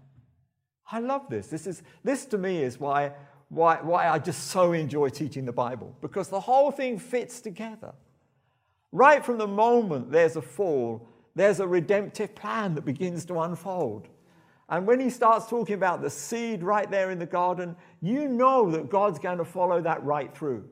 I 0.91 0.99
love 0.99 1.29
this. 1.29 1.47
This, 1.47 1.67
is, 1.67 1.83
this 2.03 2.25
to 2.25 2.37
me 2.37 2.61
is 2.63 2.79
why, 2.79 3.13
why, 3.49 3.77
why 3.81 4.09
I 4.09 4.19
just 4.19 4.47
so 4.47 4.73
enjoy 4.73 5.09
teaching 5.09 5.45
the 5.45 5.51
Bible, 5.51 5.95
because 6.01 6.29
the 6.29 6.39
whole 6.39 6.71
thing 6.71 6.99
fits 6.99 7.39
together. 7.39 7.93
Right 8.91 9.23
from 9.23 9.37
the 9.37 9.47
moment 9.47 10.11
there's 10.11 10.35
a 10.35 10.41
fall, 10.41 11.07
there's 11.35 11.59
a 11.59 11.67
redemptive 11.67 12.35
plan 12.35 12.75
that 12.75 12.83
begins 12.83 13.23
to 13.25 13.39
unfold. 13.39 14.07
And 14.69 14.87
when 14.87 14.99
he 14.99 15.09
starts 15.09 15.47
talking 15.47 15.75
about 15.75 16.01
the 16.01 16.09
seed 16.09 16.63
right 16.63 16.89
there 16.89 17.11
in 17.11 17.19
the 17.19 17.25
garden, 17.25 17.75
you 18.01 18.27
know 18.27 18.71
that 18.71 18.89
God's 18.89 19.19
going 19.19 19.37
to 19.37 19.45
follow 19.45 19.81
that 19.81 20.03
right 20.03 20.35
through. 20.35 20.65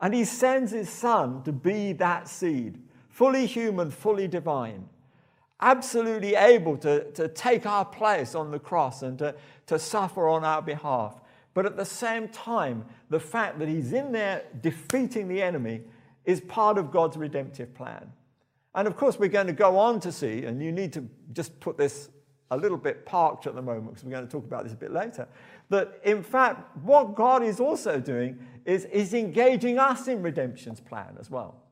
And 0.00 0.14
he 0.14 0.24
sends 0.24 0.70
his 0.70 0.88
son 0.88 1.42
to 1.44 1.52
be 1.52 1.92
that 1.94 2.28
seed, 2.28 2.78
fully 3.12 3.46
human, 3.46 3.90
fully 3.90 4.26
divine 4.26 4.88
absolutely 5.62 6.34
able 6.34 6.76
to, 6.76 7.10
to 7.12 7.28
take 7.28 7.64
our 7.64 7.84
place 7.84 8.34
on 8.34 8.50
the 8.50 8.58
cross 8.58 9.02
and 9.02 9.18
to, 9.18 9.34
to 9.66 9.78
suffer 9.78 10.28
on 10.28 10.44
our 10.44 10.60
behalf. 10.60 11.20
But 11.54 11.66
at 11.66 11.76
the 11.76 11.84
same 11.84 12.28
time, 12.28 12.84
the 13.10 13.20
fact 13.20 13.58
that 13.60 13.68
he's 13.68 13.92
in 13.92 14.10
there 14.12 14.42
defeating 14.60 15.28
the 15.28 15.40
enemy 15.40 15.82
is 16.24 16.40
part 16.40 16.78
of 16.78 16.90
God's 16.90 17.16
redemptive 17.16 17.72
plan. 17.74 18.12
And 18.74 18.88
of 18.88 18.96
course, 18.96 19.18
we're 19.18 19.28
going 19.28 19.46
to 19.46 19.52
go 19.52 19.78
on 19.78 20.00
to 20.00 20.10
see, 20.10 20.44
and 20.44 20.62
you 20.62 20.72
need 20.72 20.92
to 20.94 21.08
just 21.32 21.58
put 21.60 21.76
this 21.78 22.08
a 22.50 22.56
little 22.56 22.76
bit 22.76 23.06
parked 23.06 23.46
at 23.46 23.54
the 23.54 23.62
moment 23.62 23.88
because 23.88 24.04
we're 24.04 24.10
going 24.10 24.26
to 24.26 24.30
talk 24.30 24.44
about 24.44 24.64
this 24.64 24.72
a 24.72 24.76
bit 24.76 24.92
later, 24.92 25.28
that 25.68 26.00
in 26.04 26.22
fact, 26.22 26.76
what 26.78 27.14
God 27.14 27.42
is 27.42 27.60
also 27.60 28.00
doing 28.00 28.38
is, 28.64 28.84
is 28.86 29.14
engaging 29.14 29.78
us 29.78 30.08
in 30.08 30.22
redemption's 30.22 30.80
plan 30.80 31.16
as 31.20 31.30
well. 31.30 31.62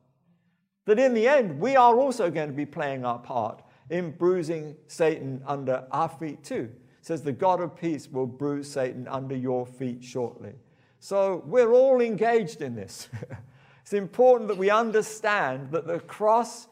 That 0.91 0.99
in 0.99 1.15
the 1.15 1.29
end, 1.29 1.61
we 1.61 1.77
are 1.77 2.01
also 2.01 2.33
going 2.33 2.49
to 2.49 2.53
be 2.53 2.67
playing 2.67 3.05
our 3.05 3.21
part 3.21 3.63
in 3.91 4.11
bruising 4.11 4.75
Satan 4.89 5.41
under 5.47 5.85
our 5.93 6.09
feet 6.09 6.43
too. 6.43 6.69
It 6.99 7.07
says, 7.07 7.23
The 7.23 7.31
God 7.31 7.61
of 7.61 7.77
peace 7.77 8.09
will 8.11 8.27
bruise 8.27 8.69
Satan 8.69 9.07
under 9.07 9.37
your 9.37 9.67
feet 9.67 10.03
shortly. 10.03 10.55
So 10.99 11.45
we're 11.47 11.73
all 11.73 12.01
engaged 12.01 12.61
in 12.61 12.75
this. 12.75 13.09
it's 13.83 13.93
important 13.93 14.49
that 14.49 14.59
we 14.59 14.69
understand 14.69 15.71
that 15.71 15.87
the 15.87 16.01
cross 16.01 16.67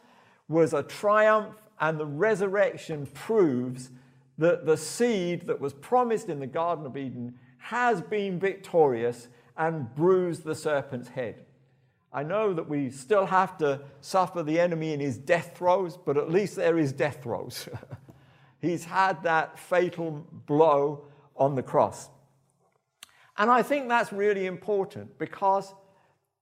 was 0.48 0.72
a 0.72 0.82
triumph 0.82 1.54
and 1.78 1.96
the 1.96 2.06
resurrection 2.06 3.06
proves 3.14 3.92
that 4.36 4.66
the 4.66 4.76
seed 4.76 5.46
that 5.46 5.60
was 5.60 5.74
promised 5.74 6.28
in 6.28 6.40
the 6.40 6.46
Garden 6.48 6.84
of 6.86 6.96
Eden 6.96 7.38
has 7.58 8.02
been 8.02 8.40
victorious 8.40 9.28
and 9.56 9.94
bruised 9.94 10.42
the 10.42 10.56
serpent's 10.56 11.10
head. 11.10 11.44
I 12.12 12.22
know 12.22 12.54
that 12.54 12.68
we 12.68 12.90
still 12.90 13.26
have 13.26 13.58
to 13.58 13.80
suffer 14.00 14.42
the 14.42 14.58
enemy 14.58 14.92
in 14.92 15.00
his 15.00 15.18
death 15.18 15.52
throes, 15.56 15.96
but 15.96 16.16
at 16.16 16.30
least 16.30 16.56
there 16.56 16.78
is 16.78 16.92
death 16.92 17.22
throes. 17.22 17.68
He's 18.60 18.84
had 18.84 19.22
that 19.24 19.58
fatal 19.58 20.26
blow 20.46 21.04
on 21.36 21.54
the 21.54 21.62
cross. 21.62 22.08
And 23.36 23.50
I 23.50 23.62
think 23.62 23.88
that's 23.88 24.12
really 24.12 24.46
important 24.46 25.18
because 25.18 25.74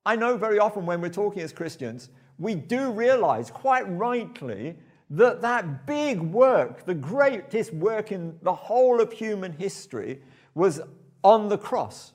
I 0.06 0.16
know 0.16 0.36
very 0.36 0.58
often 0.58 0.86
when 0.86 1.00
we're 1.00 1.10
talking 1.10 1.42
as 1.42 1.52
Christians, 1.52 2.10
we 2.38 2.54
do 2.54 2.92
realize 2.92 3.50
quite 3.50 3.82
rightly 3.82 4.76
that 5.10 5.42
that 5.42 5.86
big 5.86 6.20
work, 6.20 6.86
the 6.86 6.94
greatest 6.94 7.72
work 7.74 8.12
in 8.12 8.38
the 8.42 8.54
whole 8.54 9.00
of 9.00 9.12
human 9.12 9.52
history, 9.52 10.22
was 10.54 10.80
on 11.22 11.48
the 11.48 11.58
cross. 11.58 12.12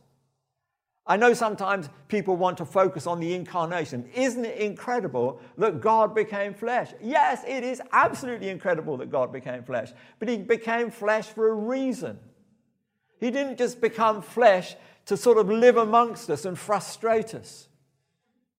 I 1.08 1.18
know 1.18 1.34
sometimes 1.34 1.90
people 2.08 2.36
want 2.36 2.58
to 2.60 2.66
focus 2.66 3.08
on 3.08 3.20
the 3.20 3.34
incarnation. 3.34 4.08
Isn't 4.14 4.46
it 4.46 4.60
incredible 4.60 5.42
that 5.58 5.82
God 5.82 6.14
became 6.14 6.54
flesh? 6.54 6.94
Yes, 7.02 7.44
it 7.48 7.64
is 7.64 7.82
absolutely 7.92 8.50
incredible 8.50 8.98
that 8.98 9.10
God 9.10 9.34
became 9.34 9.64
flesh, 9.64 9.92
but 10.20 10.30
He 10.30 10.38
became 10.38 10.92
flesh 10.92 11.28
for 11.28 11.50
a 11.50 11.54
reason. 11.54 12.20
He 13.20 13.32
didn't 13.32 13.58
just 13.58 13.82
become 13.82 14.22
flesh 14.22 14.76
to 15.06 15.18
sort 15.18 15.38
of 15.38 15.50
live 15.50 15.78
amongst 15.78 16.30
us 16.30 16.46
and 16.46 16.58
frustrate 16.58 17.34
us. 17.34 17.68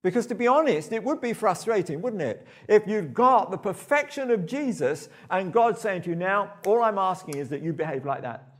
Because 0.03 0.25
to 0.27 0.35
be 0.35 0.47
honest, 0.47 0.91
it 0.91 1.01
would 1.01 1.21
be 1.21 1.31
frustrating, 1.31 2.01
wouldn't 2.01 2.21
it? 2.21 2.45
If 2.67 2.85
you've 2.87 3.13
got 3.13 3.51
the 3.51 3.57
perfection 3.57 4.31
of 4.31 4.45
Jesus 4.45 5.07
and 5.29 5.53
God 5.53 5.77
saying 5.77 6.01
to 6.03 6.09
you, 6.09 6.15
now, 6.15 6.55
all 6.65 6.83
I'm 6.83 6.97
asking 6.97 7.37
is 7.37 7.47
that 7.49 7.61
you 7.61 7.71
behave 7.71 8.05
like 8.05 8.21
that. 8.23 8.52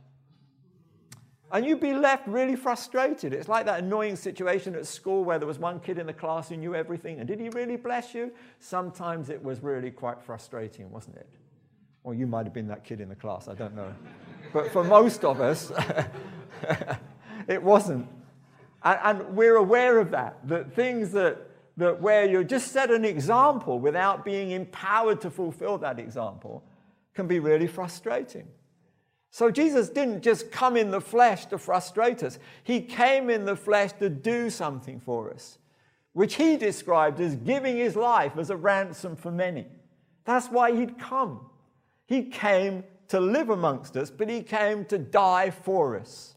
And 1.54 1.64
you'd 1.64 1.78
be 1.78 1.94
left 1.94 2.26
really 2.26 2.56
frustrated. 2.56 3.32
It's 3.32 3.48
like 3.48 3.64
that 3.66 3.78
annoying 3.78 4.16
situation 4.16 4.74
at 4.74 4.88
school 4.88 5.22
where 5.22 5.38
there 5.38 5.46
was 5.46 5.60
one 5.60 5.78
kid 5.78 5.98
in 5.98 6.06
the 6.08 6.12
class 6.12 6.48
who 6.48 6.56
knew 6.56 6.74
everything. 6.74 7.20
And 7.20 7.28
did 7.28 7.38
he 7.38 7.48
really 7.50 7.76
bless 7.76 8.12
you? 8.12 8.32
Sometimes 8.58 9.30
it 9.30 9.40
was 9.40 9.62
really 9.62 9.92
quite 9.92 10.20
frustrating, 10.20 10.90
wasn't 10.90 11.14
it? 11.14 11.28
Or 12.02 12.12
you 12.12 12.26
might 12.26 12.44
have 12.44 12.52
been 12.52 12.66
that 12.66 12.82
kid 12.82 13.00
in 13.00 13.08
the 13.08 13.14
class, 13.14 13.46
I 13.46 13.54
don't 13.54 13.76
know. 13.76 13.94
but 14.52 14.72
for 14.72 14.82
most 14.82 15.24
of 15.24 15.40
us, 15.40 15.70
it 17.48 17.62
wasn't. 17.62 18.08
And, 18.82 18.98
and, 19.04 19.36
we're 19.36 19.54
aware 19.54 20.00
of 20.00 20.10
that, 20.10 20.38
that 20.48 20.74
things 20.74 21.12
that, 21.12 21.38
that 21.76 22.02
where 22.02 22.28
you 22.28 22.42
just 22.42 22.72
set 22.72 22.90
an 22.90 23.04
example 23.04 23.78
without 23.78 24.24
being 24.24 24.50
empowered 24.50 25.20
to 25.20 25.30
fulfill 25.30 25.78
that 25.78 26.00
example 26.00 26.64
can 27.14 27.28
be 27.28 27.38
really 27.38 27.68
frustrating. 27.68 28.48
So 29.34 29.50
Jesus 29.50 29.88
didn't 29.88 30.22
just 30.22 30.52
come 30.52 30.76
in 30.76 30.92
the 30.92 31.00
flesh 31.00 31.46
to 31.46 31.58
frustrate 31.58 32.22
us, 32.22 32.38
He 32.62 32.80
came 32.80 33.28
in 33.28 33.44
the 33.44 33.56
flesh 33.56 33.90
to 33.94 34.08
do 34.08 34.48
something 34.48 35.00
for 35.00 35.32
us, 35.32 35.58
which 36.12 36.36
He 36.36 36.56
described 36.56 37.18
as 37.18 37.34
giving 37.34 37.76
His 37.76 37.96
life 37.96 38.38
as 38.38 38.50
a 38.50 38.56
ransom 38.56 39.16
for 39.16 39.32
many. 39.32 39.66
That's 40.24 40.46
why 40.46 40.76
He'd 40.76 41.00
come. 41.00 41.50
He 42.06 42.26
came 42.26 42.84
to 43.08 43.18
live 43.18 43.50
amongst 43.50 43.96
us, 43.96 44.08
but 44.08 44.28
He 44.28 44.40
came 44.40 44.84
to 44.84 44.98
die 44.98 45.50
for 45.50 45.98
us. 45.98 46.36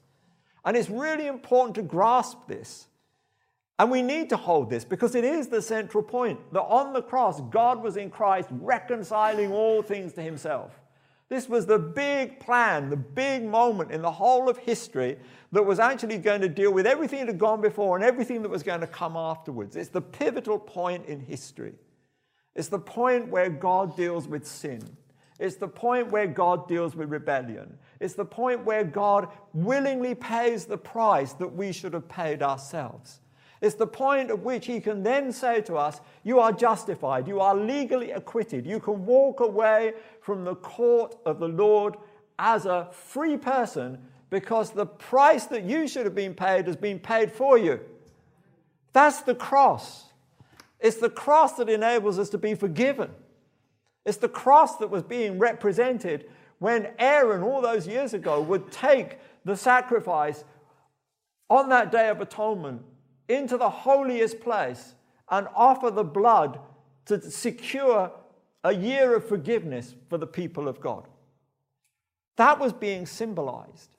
And 0.65 0.75
it's 0.75 0.89
really 0.89 1.27
important 1.27 1.75
to 1.75 1.83
grasp 1.83 2.47
this. 2.47 2.87
And 3.77 3.91
we 3.91 4.01
need 4.01 4.27
to 4.29 4.37
hold 4.37 4.71
this 4.71 4.83
because 4.83 5.13
it 5.13 5.23
is 5.23 5.49
the 5.49 5.61
central 5.61 6.01
point 6.01 6.39
that 6.51 6.63
on 6.63 6.93
the 6.93 7.03
cross, 7.03 7.41
God 7.51 7.83
was 7.83 7.95
in 7.95 8.09
Christ 8.09 8.49
reconciling 8.49 9.51
all 9.51 9.83
things 9.83 10.13
to 10.13 10.23
Himself. 10.23 10.71
This 11.29 11.49
was 11.49 11.65
the 11.65 11.79
big 11.79 12.39
plan, 12.39 12.89
the 12.89 12.95
big 12.95 13.43
moment 13.43 13.91
in 13.91 14.01
the 14.01 14.11
whole 14.11 14.47
of 14.47 14.57
history 14.57 15.17
that 15.51 15.63
was 15.63 15.79
actually 15.79 16.17
going 16.17 16.41
to 16.41 16.49
deal 16.49 16.71
with 16.71 16.87
everything 16.87 17.19
that 17.19 17.27
had 17.27 17.37
gone 17.37 17.59
before 17.59 17.97
and 17.97 18.05
everything 18.05 18.41
that 18.43 18.49
was 18.49 18.63
going 18.63 18.79
to 18.79 18.87
come 18.87 19.17
afterwards. 19.17 19.75
It's 19.75 19.89
the 19.89 20.01
pivotal 20.01 20.57
point 20.57 21.05
in 21.05 21.19
history. 21.19 21.73
It's 22.55 22.69
the 22.69 22.79
point 22.79 23.27
where 23.27 23.49
God 23.49 23.97
deals 23.97 24.27
with 24.27 24.47
sin. 24.47 24.81
It's 25.39 25.57
the 25.57 25.67
point 25.67 26.11
where 26.11 26.27
God 26.27 26.67
deals 26.67 26.95
with 26.95 27.09
rebellion. 27.09 27.77
It's 27.99 28.15
the 28.15 28.25
point 28.25 28.65
where 28.65 28.83
God 28.83 29.27
willingly 29.53 30.15
pays 30.15 30.65
the 30.65 30.77
price 30.77 31.33
that 31.33 31.53
we 31.53 31.71
should 31.71 31.93
have 31.93 32.07
paid 32.07 32.41
ourselves. 32.41 33.19
It's 33.61 33.75
the 33.75 33.87
point 33.87 34.29
at 34.29 34.39
which 34.39 34.67
he 34.67 34.79
can 34.79 35.03
then 35.03 35.31
say 35.31 35.61
to 35.61 35.75
us, 35.75 35.99
You 36.23 36.39
are 36.39 36.51
justified, 36.51 37.27
you 37.27 37.39
are 37.39 37.55
legally 37.55 38.11
acquitted, 38.11 38.65
you 38.65 38.79
can 38.79 39.05
walk 39.05 39.39
away 39.39 39.93
from 40.21 40.43
the 40.43 40.55
court 40.55 41.15
of 41.25 41.39
the 41.39 41.47
Lord 41.47 41.95
as 42.37 42.65
a 42.65 42.89
free 42.91 43.37
person 43.37 43.97
because 44.29 44.71
the 44.71 44.85
price 44.85 45.45
that 45.45 45.63
you 45.63 45.87
should 45.87 46.05
have 46.05 46.15
been 46.15 46.33
paid 46.33 46.67
has 46.67 46.75
been 46.75 46.99
paid 46.99 47.31
for 47.31 47.57
you. 47.57 47.79
That's 48.93 49.21
the 49.21 49.35
cross. 49.35 50.05
It's 50.79 50.97
the 50.97 51.09
cross 51.09 51.53
that 51.53 51.69
enables 51.69 52.19
us 52.19 52.29
to 52.29 52.37
be 52.37 52.53
forgiven. 52.53 53.09
It's 54.05 54.17
the 54.17 54.29
cross 54.29 54.77
that 54.77 54.89
was 54.89 55.03
being 55.03 55.39
represented 55.39 56.29
when 56.59 56.89
Aaron, 56.99 57.41
all 57.41 57.61
those 57.61 57.87
years 57.87 58.13
ago, 58.13 58.41
would 58.41 58.71
take 58.71 59.19
the 59.45 59.55
sacrifice 59.55 60.43
on 61.49 61.69
that 61.69 61.91
day 61.91 62.09
of 62.09 62.21
atonement 62.21 62.83
into 63.27 63.57
the 63.57 63.69
holiest 63.69 64.39
place 64.39 64.95
and 65.29 65.47
offer 65.55 65.91
the 65.91 66.03
blood 66.03 66.59
to 67.05 67.21
secure 67.29 68.11
a 68.63 68.73
year 68.73 69.15
of 69.15 69.27
forgiveness 69.27 69.95
for 70.09 70.17
the 70.17 70.27
people 70.27 70.67
of 70.67 70.79
God. 70.79 71.07
That 72.37 72.59
was 72.59 72.73
being 72.73 73.05
symbolized. 73.05 73.89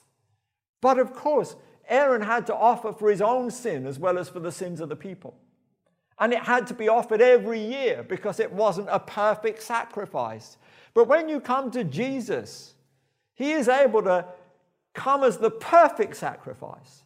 But 0.80 0.99
of 0.99 1.12
course, 1.12 1.56
Aaron 1.88 2.23
had 2.23 2.47
to 2.47 2.54
offer 2.54 2.92
for 2.92 3.11
his 3.11 3.23
own 3.23 3.50
sin 3.50 3.87
as 3.87 3.99
well 3.99 4.18
as 4.18 4.28
for 4.28 4.40
the 4.40 4.52
sins 4.52 4.80
of 4.80 4.88
the 4.88 4.97
people. 4.97 5.35
And 6.18 6.32
it 6.32 6.42
had 6.42 6.66
to 6.68 6.75
be 6.75 6.88
offered 6.88 7.20
every 7.20 7.61
year 7.61 8.02
because 8.02 8.40
it 8.40 8.52
wasn't 8.52 8.88
a 8.90 8.99
perfect 8.99 9.62
sacrifice. 9.62 10.56
But 10.92 11.08
when 11.08 11.28
you 11.28 11.40
come 11.40 11.70
to 11.73 11.85
Jesus, 11.85 12.75
he 13.35 13.52
is 13.52 13.68
able 13.68 14.02
to 14.02 14.25
come 14.94 15.23
as 15.23 15.38
the 15.38 15.50
perfect 15.50 16.16
sacrifice 16.16 17.04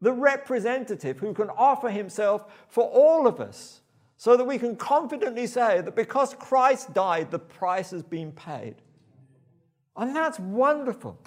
the 0.00 0.12
representative 0.12 1.18
who 1.18 1.34
can 1.34 1.50
offer 1.50 1.90
himself 1.90 2.44
for 2.68 2.84
all 2.84 3.26
of 3.26 3.40
us 3.40 3.80
so 4.16 4.36
that 4.36 4.44
we 4.44 4.58
can 4.58 4.76
confidently 4.76 5.46
say 5.46 5.80
that 5.80 5.96
because 5.96 6.34
Christ 6.34 6.92
died, 6.92 7.30
the 7.30 7.38
price 7.38 7.90
has 7.90 8.02
been 8.02 8.32
paid. 8.32 8.76
And 9.96 10.14
that's 10.14 10.38
wonderful. 10.38 11.18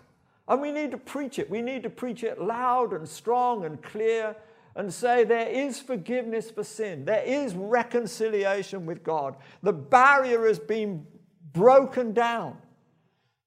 And 0.47 0.61
we 0.61 0.71
need 0.71 0.91
to 0.91 0.97
preach 0.97 1.39
it. 1.39 1.49
We 1.49 1.61
need 1.61 1.83
to 1.83 1.89
preach 1.89 2.23
it 2.23 2.39
loud 2.39 2.93
and 2.93 3.07
strong 3.07 3.65
and 3.65 3.81
clear 3.81 4.35
and 4.75 4.93
say 4.93 5.23
there 5.23 5.47
is 5.47 5.79
forgiveness 5.79 6.49
for 6.49 6.63
sin, 6.63 7.05
there 7.05 7.23
is 7.23 7.53
reconciliation 7.53 8.85
with 8.87 9.03
God. 9.03 9.35
The 9.61 9.73
barrier 9.73 10.47
has 10.47 10.57
been 10.57 11.05
broken 11.53 12.13
down, 12.13 12.57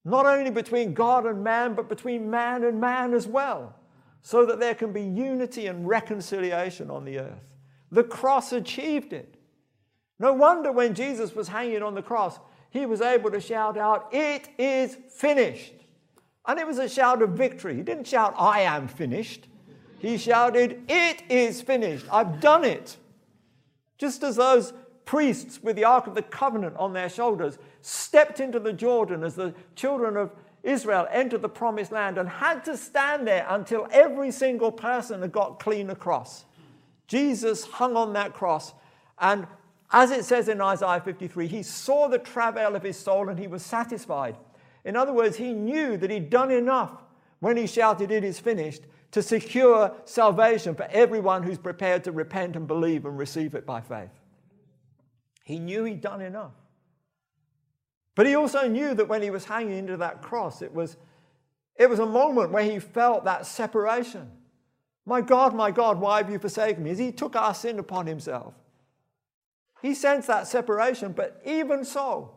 not 0.04 0.26
only 0.26 0.50
between 0.50 0.94
God 0.94 1.26
and 1.26 1.42
man, 1.42 1.74
but 1.74 1.88
between 1.88 2.30
man 2.30 2.62
and 2.62 2.80
man 2.80 3.12
as 3.12 3.26
well 3.26 3.75
so 4.26 4.44
that 4.44 4.58
there 4.58 4.74
can 4.74 4.92
be 4.92 5.02
unity 5.02 5.68
and 5.68 5.86
reconciliation 5.86 6.90
on 6.90 7.04
the 7.04 7.16
earth. 7.16 7.54
The 7.92 8.02
cross 8.02 8.52
achieved 8.52 9.12
it. 9.12 9.36
No 10.18 10.32
wonder 10.32 10.72
when 10.72 10.94
Jesus 10.94 11.32
was 11.36 11.46
hanging 11.46 11.80
on 11.80 11.94
the 11.94 12.02
cross, 12.02 12.40
he 12.70 12.86
was 12.86 13.00
able 13.00 13.30
to 13.30 13.40
shout 13.40 13.78
out, 13.78 14.08
It 14.10 14.48
is 14.58 14.96
finished. 15.10 15.74
And 16.44 16.58
it 16.58 16.66
was 16.66 16.78
a 16.78 16.88
shout 16.88 17.22
of 17.22 17.34
victory. 17.34 17.76
He 17.76 17.82
didn't 17.82 18.08
shout, 18.08 18.34
I 18.36 18.62
am 18.62 18.88
finished. 18.88 19.46
He 20.00 20.18
shouted, 20.18 20.82
It 20.88 21.22
is 21.30 21.62
finished. 21.62 22.06
I've 22.10 22.40
done 22.40 22.64
it. 22.64 22.96
Just 23.96 24.24
as 24.24 24.34
those 24.34 24.72
priests 25.04 25.62
with 25.62 25.76
the 25.76 25.84
Ark 25.84 26.08
of 26.08 26.16
the 26.16 26.22
Covenant 26.22 26.74
on 26.78 26.94
their 26.94 27.08
shoulders 27.08 27.58
stepped 27.80 28.40
into 28.40 28.58
the 28.58 28.72
Jordan 28.72 29.22
as 29.22 29.36
the 29.36 29.54
children 29.76 30.16
of 30.16 30.32
Israel 30.66 31.06
entered 31.12 31.42
the 31.42 31.48
promised 31.48 31.92
land 31.92 32.18
and 32.18 32.28
had 32.28 32.64
to 32.64 32.76
stand 32.76 33.26
there 33.26 33.46
until 33.48 33.86
every 33.92 34.32
single 34.32 34.72
person 34.72 35.22
had 35.22 35.30
got 35.30 35.60
clean 35.60 35.90
across. 35.90 36.44
Jesus 37.06 37.64
hung 37.64 37.96
on 37.96 38.12
that 38.14 38.34
cross, 38.34 38.74
and 39.18 39.46
as 39.92 40.10
it 40.10 40.24
says 40.24 40.48
in 40.48 40.60
Isaiah 40.60 41.00
53, 41.00 41.46
he 41.46 41.62
saw 41.62 42.08
the 42.08 42.18
travail 42.18 42.74
of 42.74 42.82
his 42.82 42.98
soul 42.98 43.28
and 43.28 43.38
he 43.38 43.46
was 43.46 43.64
satisfied. 43.64 44.36
In 44.84 44.96
other 44.96 45.12
words, 45.12 45.36
he 45.36 45.52
knew 45.52 45.96
that 45.98 46.10
he'd 46.10 46.30
done 46.30 46.50
enough 46.50 47.04
when 47.38 47.56
he 47.56 47.68
shouted, 47.68 48.10
It 48.10 48.24
is 48.24 48.40
finished, 48.40 48.82
to 49.12 49.22
secure 49.22 49.94
salvation 50.04 50.74
for 50.74 50.88
everyone 50.90 51.44
who's 51.44 51.58
prepared 51.58 52.02
to 52.04 52.12
repent 52.12 52.56
and 52.56 52.66
believe 52.66 53.06
and 53.06 53.16
receive 53.16 53.54
it 53.54 53.64
by 53.64 53.80
faith. 53.80 54.10
He 55.44 55.60
knew 55.60 55.84
he'd 55.84 56.00
done 56.00 56.20
enough. 56.20 56.54
But 58.16 58.26
he 58.26 58.34
also 58.34 58.66
knew 58.66 58.94
that 58.94 59.08
when 59.08 59.22
he 59.22 59.30
was 59.30 59.44
hanging 59.44 59.78
into 59.78 59.98
that 59.98 60.22
cross, 60.22 60.62
it 60.62 60.74
was, 60.74 60.96
it 61.76 61.88
was 61.88 62.00
a 62.00 62.06
moment 62.06 62.50
where 62.50 62.64
he 62.64 62.80
felt 62.80 63.24
that 63.26 63.46
separation. 63.46 64.32
My 65.04 65.20
God, 65.20 65.54
my 65.54 65.70
God, 65.70 66.00
why 66.00 66.16
have 66.16 66.30
you 66.30 66.38
forsaken 66.38 66.82
me? 66.82 66.90
As 66.90 66.98
he 66.98 67.12
took 67.12 67.36
our 67.36 67.54
sin 67.54 67.78
upon 67.78 68.06
himself. 68.06 68.54
He 69.82 69.94
sensed 69.94 70.26
that 70.28 70.48
separation, 70.48 71.12
but 71.12 71.40
even 71.44 71.84
so, 71.84 72.32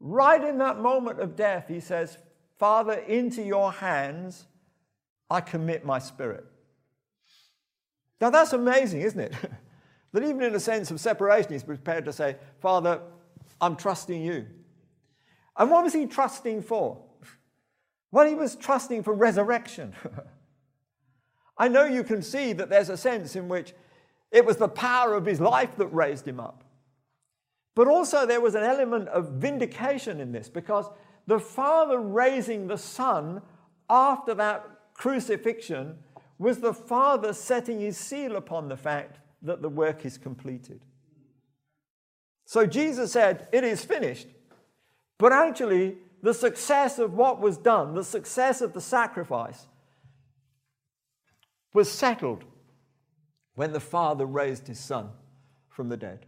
right 0.00 0.42
in 0.42 0.58
that 0.58 0.80
moment 0.80 1.20
of 1.20 1.36
death, 1.36 1.66
he 1.68 1.78
says, 1.78 2.16
Father, 2.58 2.94
into 2.94 3.42
your 3.42 3.70
hands 3.70 4.46
I 5.28 5.42
commit 5.42 5.84
my 5.84 5.98
spirit. 5.98 6.46
Now 8.18 8.30
that's 8.30 8.54
amazing, 8.54 9.02
isn't 9.02 9.20
it? 9.20 9.34
that 10.12 10.22
even 10.22 10.42
in 10.42 10.54
a 10.54 10.60
sense 10.60 10.90
of 10.90 11.00
separation, 11.00 11.52
he's 11.52 11.62
prepared 11.62 12.06
to 12.06 12.12
say, 12.12 12.36
Father, 12.60 13.00
I'm 13.60 13.76
trusting 13.76 14.22
you. 14.22 14.46
And 15.56 15.70
what 15.70 15.84
was 15.84 15.92
he 15.92 16.06
trusting 16.06 16.62
for? 16.62 17.02
Well, 18.10 18.26
he 18.26 18.34
was 18.34 18.56
trusting 18.56 19.02
for 19.02 19.14
resurrection. 19.14 19.94
I 21.58 21.68
know 21.68 21.84
you 21.84 22.04
can 22.04 22.22
see 22.22 22.52
that 22.52 22.70
there's 22.70 22.88
a 22.88 22.96
sense 22.96 23.36
in 23.36 23.48
which 23.48 23.74
it 24.30 24.44
was 24.44 24.56
the 24.56 24.68
power 24.68 25.14
of 25.14 25.26
his 25.26 25.40
life 25.40 25.76
that 25.76 25.86
raised 25.88 26.26
him 26.26 26.40
up. 26.40 26.64
But 27.74 27.88
also, 27.88 28.26
there 28.26 28.40
was 28.40 28.54
an 28.54 28.64
element 28.64 29.08
of 29.08 29.32
vindication 29.32 30.20
in 30.20 30.32
this 30.32 30.48
because 30.48 30.86
the 31.26 31.38
Father 31.38 31.98
raising 31.98 32.66
the 32.66 32.76
Son 32.76 33.40
after 33.88 34.34
that 34.34 34.66
crucifixion 34.94 35.98
was 36.38 36.58
the 36.58 36.74
Father 36.74 37.32
setting 37.32 37.80
his 37.80 37.96
seal 37.96 38.36
upon 38.36 38.68
the 38.68 38.76
fact 38.76 39.18
that 39.42 39.62
the 39.62 39.68
work 39.68 40.04
is 40.04 40.18
completed. 40.18 40.80
So 42.44 42.66
Jesus 42.66 43.12
said, 43.12 43.48
It 43.52 43.64
is 43.64 43.84
finished. 43.84 44.28
But 45.22 45.32
actually, 45.32 45.98
the 46.20 46.34
success 46.34 46.98
of 46.98 47.14
what 47.14 47.40
was 47.40 47.56
done, 47.56 47.94
the 47.94 48.02
success 48.02 48.60
of 48.60 48.72
the 48.72 48.80
sacrifice, 48.80 49.68
was 51.72 51.88
settled 51.88 52.42
when 53.54 53.72
the 53.72 53.78
Father 53.78 54.26
raised 54.26 54.66
his 54.66 54.80
Son 54.80 55.10
from 55.68 55.88
the 55.88 55.96
dead. 55.96 56.26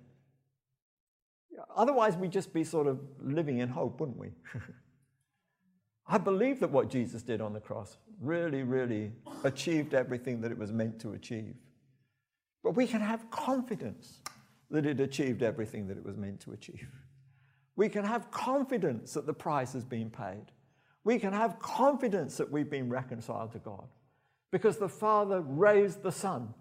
Otherwise, 1.74 2.16
we'd 2.16 2.30
just 2.30 2.54
be 2.54 2.62
sort 2.62 2.86
of 2.86 3.00
living 3.20 3.58
in 3.58 3.68
hope, 3.68 3.98
wouldn't 3.98 4.16
we? 4.16 4.28
I 6.06 6.18
believe 6.18 6.60
that 6.60 6.70
what 6.70 6.88
Jesus 6.88 7.24
did 7.24 7.40
on 7.40 7.52
the 7.52 7.58
cross 7.58 7.96
really, 8.20 8.62
really 8.62 9.10
achieved 9.42 9.92
everything 9.92 10.40
that 10.42 10.52
it 10.52 10.56
was 10.56 10.70
meant 10.70 11.00
to 11.00 11.14
achieve. 11.14 11.56
But 12.62 12.76
we 12.76 12.86
can 12.86 13.00
have 13.00 13.28
confidence 13.32 14.20
that 14.70 14.86
it 14.86 15.00
achieved 15.00 15.42
everything 15.42 15.88
that 15.88 15.96
it 15.96 16.04
was 16.04 16.16
meant 16.16 16.38
to 16.42 16.52
achieve. 16.52 16.88
We 17.76 17.88
can 17.88 18.04
have 18.04 18.30
confidence 18.30 19.14
that 19.14 19.26
the 19.26 19.32
price 19.32 19.72
has 19.72 19.84
been 19.84 20.10
paid. 20.10 20.46
We 21.02 21.18
can 21.18 21.32
have 21.32 21.58
confidence 21.58 22.36
that 22.38 22.50
we've 22.50 22.70
been 22.70 22.88
reconciled 22.88 23.52
to 23.52 23.58
God 23.58 23.86
because 24.50 24.78
the 24.78 24.88
Father 24.88 25.40
raised 25.40 26.02
the 26.02 26.12
Son. 26.12 26.54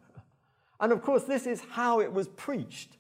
And 0.80 0.91
of 0.91 1.02
course, 1.02 1.23
this 1.23 1.45
is 1.45 1.62
how 1.71 2.02
it 2.02 2.12
was 2.12 2.28
preached 2.28 2.97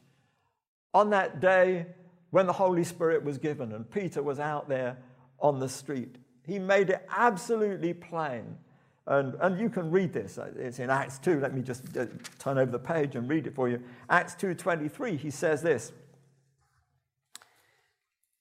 on 0.93 1.09
that 1.09 1.41
day 1.41 1.87
when 2.29 2.45
the 2.45 2.53
Holy 2.53 2.83
Spirit 2.83 3.23
was 3.23 3.37
given 3.37 3.73
and 3.73 3.89
Peter 3.89 4.23
was 4.23 4.39
out 4.39 4.69
there 4.69 4.97
on 5.39 5.59
the 5.59 5.67
street. 5.67 6.15
He 6.45 6.59
made 6.59 6.89
it 6.89 7.05
absolutely 7.15 7.93
plain. 7.93 8.57
And, 9.05 9.35
and 9.41 9.59
you 9.59 9.69
can 9.69 9.91
read 9.91 10.13
this. 10.13 10.39
It's 10.57 10.79
in 10.79 10.89
Acts 10.89 11.19
2. 11.19 11.39
Let 11.39 11.53
me 11.53 11.61
just 11.61 11.97
uh, 11.97 12.05
turn 12.39 12.57
over 12.57 12.71
the 12.71 12.79
page 12.79 13.15
and 13.15 13.27
read 13.27 13.47
it 13.47 13.55
for 13.55 13.67
you. 13.67 13.81
Acts 14.09 14.35
2.23, 14.35 15.17
he 15.17 15.29
says 15.29 15.61
this. 15.61 15.91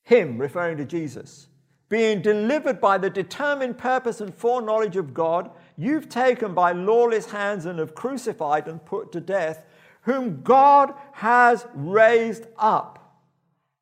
Him, 0.04 0.38
referring 0.38 0.76
to 0.78 0.84
Jesus, 0.84 1.48
being 1.88 2.22
delivered 2.22 2.80
by 2.80 2.96
the 2.96 3.10
determined 3.10 3.76
purpose 3.76 4.20
and 4.20 4.34
foreknowledge 4.34 4.96
of 4.96 5.12
God, 5.12 5.50
you've 5.76 6.08
taken 6.08 6.54
by 6.54 6.72
lawless 6.72 7.30
hands 7.30 7.66
and 7.66 7.78
have 7.78 7.94
crucified 7.94 8.66
and 8.66 8.84
put 8.84 9.12
to 9.12 9.20
death, 9.20 9.66
whom 10.02 10.40
God 10.42 10.94
has 11.12 11.66
raised 11.74 12.46
up, 12.56 13.20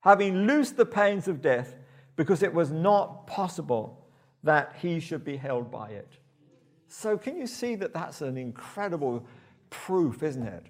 having 0.01 0.47
loosed 0.47 0.77
the 0.77 0.87
pains 0.87 1.29
of 1.29 1.41
death, 1.41 1.77
because 2.17 2.43
it 2.43 2.53
was 2.53 2.73
not 2.73 3.27
possible 3.27 4.09
that 4.43 4.75
he 4.81 5.01
should 5.01 5.25
be 5.25 5.37
held 5.37 5.71
by 5.71 5.91
it. 5.91 6.09
So, 6.89 7.17
can 7.17 7.37
you 7.37 7.47
see 7.47 7.77
that 7.77 7.95
that's 7.95 8.21
an 8.21 8.37
incredible 8.37 9.25
proof, 9.71 10.25
isn't 10.25 10.47
it? 10.47 10.67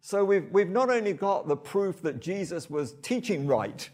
So, 0.00 0.24
we've, 0.24 0.50
we've 0.50 0.70
not 0.70 0.88
only 0.88 1.12
got 1.12 1.46
the 1.46 1.56
proof 1.56 2.00
that 2.02 2.20
Jesus 2.20 2.70
was 2.70 2.94
teaching 3.02 3.46
right 3.46 3.90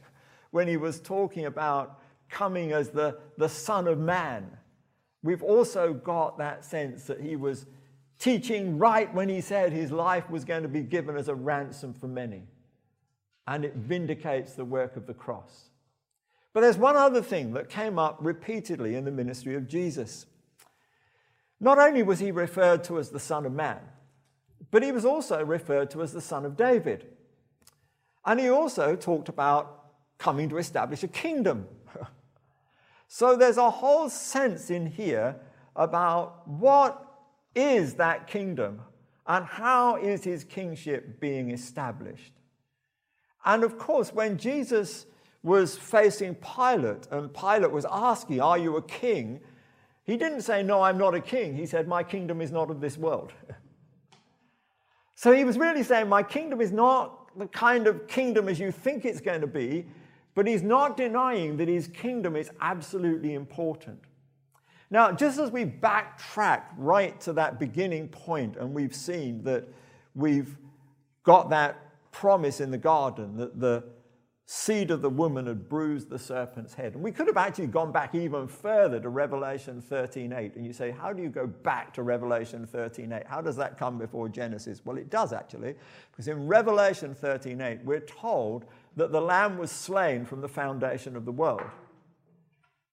when 0.57 0.67
he 0.67 0.79
was 0.79 1.01
talking 1.01 1.45
about 1.45 2.01
coming 2.31 2.73
as 2.73 2.89
the, 2.89 3.19
the 3.37 3.49
Son 3.49 3.87
of 3.87 3.99
Man, 3.99 4.57
we've 5.23 5.43
also 5.43 5.93
got 5.93 6.39
that 6.39 6.65
sense 6.65 7.05
that 7.05 7.21
he 7.21 7.37
was 7.37 7.67
teaching 8.19 8.79
right 8.79 9.13
when 9.13 9.29
he 9.29 9.43
said 9.43 9.71
his 9.71 9.93
life 9.93 10.31
was 10.31 10.47
going 10.47 10.63
to 10.63 10.69
be 10.69 10.81
given 10.81 11.15
as 11.15 11.29
a 11.29 11.35
ransom 11.35 11.93
for 11.93 12.09
many. 12.09 12.45
And 13.47 13.67
it 13.67 13.75
vindicates 13.75 14.55
the 14.55 14.65
work 14.65 14.97
of 14.97 15.07
the 15.07 15.13
cross. 15.13 15.69
But 16.55 16.63
there's 16.63 16.79
one 16.79 16.97
other 16.97 17.21
thing 17.21 17.53
that 17.53 17.69
came 17.69 17.99
up 17.99 18.17
repeatedly 18.23 18.95
in 18.95 19.05
the 19.05 19.11
ministry 19.11 19.57
of 19.57 19.69
Jesus. 19.69 20.25
Not 21.61 21.79
only 21.79 22.03
was 22.03 22.19
he 22.19 22.31
referred 22.31 22.83
to 22.85 22.99
as 22.99 23.11
the 23.11 23.21
Son 23.21 23.45
of 23.45 23.53
Man, 23.53 23.81
but 24.71 24.83
he 24.83 24.91
was 24.91 25.05
also 25.05 25.45
referred 25.45 25.91
to 25.91 26.01
as 26.01 26.15
the 26.15 26.23
Son 26.23 26.47
of 26.47 26.57
David. 26.57 27.09
And 28.25 28.41
he 28.41 28.49
also 28.49 28.97
talked 28.97 29.29
about 29.29 29.83
coming 30.19 30.49
to 30.49 30.59
establish 30.59 31.03
a 31.03 31.09
kingdom. 31.09 31.67
so 33.09 33.37
there's 33.37 33.57
a 33.57 33.71
whole 33.71 34.09
sense 34.09 34.71
in 34.71 34.87
here 34.87 35.37
about 35.75 36.47
what 36.49 37.03
is 37.55 37.95
that 37.95 38.27
kingdom 38.27 38.81
and 39.27 39.45
how 39.45 39.97
is 39.97 40.25
his 40.25 40.45
kingship 40.45 41.21
being 41.21 41.51
established. 41.51 42.33
And 43.45 43.63
of 43.65 43.79
course, 43.79 44.13
when 44.13 44.39
Jesus 44.39 45.07
was 45.43 45.77
facing 45.77 46.35
Pilate 46.35 47.07
and 47.11 47.33
Pilate 47.33 47.71
was 47.71 47.87
asking, 47.91 48.41
Are 48.41 48.59
you 48.59 48.77
a 48.77 48.83
king? 48.83 49.41
He 50.05 50.17
didn't 50.17 50.43
say, 50.43 50.63
No, 50.63 50.83
I'm 50.83 50.99
not 50.99 51.15
a 51.15 51.21
king. 51.21 51.57
He 51.57 51.67
said, 51.67 51.87
My 51.87 52.03
kingdom 52.03 52.41
is 52.41 52.51
not 52.51 52.71
of 52.71 52.81
this 52.81 52.99
world. 52.99 53.33
so 55.15 55.33
he 55.33 55.45
was 55.45 55.57
really 55.59 55.83
saying, 55.83 56.09
My 56.09 56.23
kingdom 56.23 56.61
is 56.61 56.73
not 56.73 57.37
the 57.39 57.47
kind 57.47 57.87
of 57.87 58.09
kingdom 58.09 58.49
as 58.49 58.59
you 58.59 58.73
think 58.73 59.05
it's 59.05 59.21
going 59.21 59.41
to 59.41 59.47
be, 59.47 59.87
but 60.37 60.47
he's 60.47 60.63
not 60.63 60.97
denying 60.97 61.57
that 61.57 61.67
his 61.67 61.89
kingdom 61.89 62.37
is 62.37 62.51
absolutely 62.61 63.35
important. 63.35 63.99
Now, 64.91 65.11
just 65.11 65.41
as 65.41 65.51
we 65.51 65.65
backtrack 65.65 66.63
right 66.77 67.19
to 67.23 67.33
that 67.33 67.59
beginning 67.59 68.09
point, 68.09 68.57
and 68.57 68.73
we've 68.73 68.95
seen 68.95 69.43
that 69.45 69.67
we've 70.15 70.57
got 71.25 71.51
that 71.51 71.83
promise 72.13 72.61
in 72.61 72.71
the 72.71 72.79
garden 72.79 73.37
that 73.39 73.59
the 73.59 73.83
seed 74.49 74.93
of 74.93 75.03
the 75.03 75.11
woman 75.11 75.47
had 75.47 75.69
bruised 75.69 76.09
the 76.09 76.19
serpent's 76.19 76.73
head. 76.73 76.95
And 76.95 77.03
we 77.03 77.11
could 77.11 77.27
have 77.27 77.37
actually 77.37 77.67
gone 77.67 77.91
back 77.91 78.15
even 78.15 78.47
further 78.47 79.01
to 79.01 79.09
Revelation 79.09 79.83
13:8. 79.83 80.55
And 80.55 80.65
you 80.65 80.73
say, 80.73 80.93
how 80.93 81.13
do 81.13 81.21
you 81.21 81.31
go 81.31 81.49
back 81.49 81.93
to 81.95 82.05
Revelation 82.05 82.69
13:8? 82.73 83.27
How 83.27 83.41
does 83.41 83.57
that 83.57 83.77
come 83.77 83.99
before 83.99 84.29
Genesis? 84.29 84.83
Well, 84.85 84.99
it 84.99 85.11
does 85.11 85.33
actually, 85.33 85.75
because 86.13 86.29
in 86.29 86.47
Revelation 86.47 87.13
13:8, 87.15 87.85
we're 87.85 88.01
told 88.01 88.67
that 88.97 89.13
the 89.13 89.21
lamb 89.21 89.59
was 89.59 89.71
slain 89.71 90.25
from 90.25 90.41
the 90.41 90.49
foundation 90.49 91.17
of 91.17 91.25
the 91.25 91.33
world. 91.33 91.63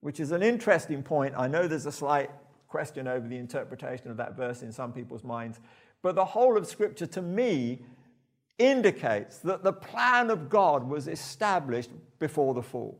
Which 0.02 0.20
is 0.20 0.32
an 0.32 0.44
interesting 0.44 1.02
point. 1.02 1.34
I 1.38 1.48
know 1.48 1.68
there's 1.68 1.86
a 1.86 1.92
slight 1.92 2.30
question 2.68 3.08
over 3.08 3.28
the 3.28 3.38
interpretation 3.38 4.12
of 4.12 4.18
that 4.18 4.36
verse 4.36 4.62
in 4.62 4.72
some 4.72 4.92
people's 4.92 5.24
minds, 5.24 5.60
but 6.02 6.16
the 6.16 6.26
whole 6.26 6.58
of 6.58 6.68
Scripture 6.68 7.06
to 7.08 7.22
me 7.22 7.86
indicates 8.60 9.38
that 9.40 9.64
the 9.64 9.74
plan 9.74 10.30
of 10.30 10.50
God 10.50 10.88
was 10.88 11.08
established 11.08 11.90
before 12.20 12.54
the 12.54 12.62
fall. 12.62 13.00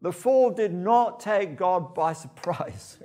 The 0.00 0.12
fall 0.12 0.50
did 0.50 0.74
not 0.74 1.20
take 1.20 1.56
God 1.56 1.94
by 1.94 2.12
surprise. 2.24 2.98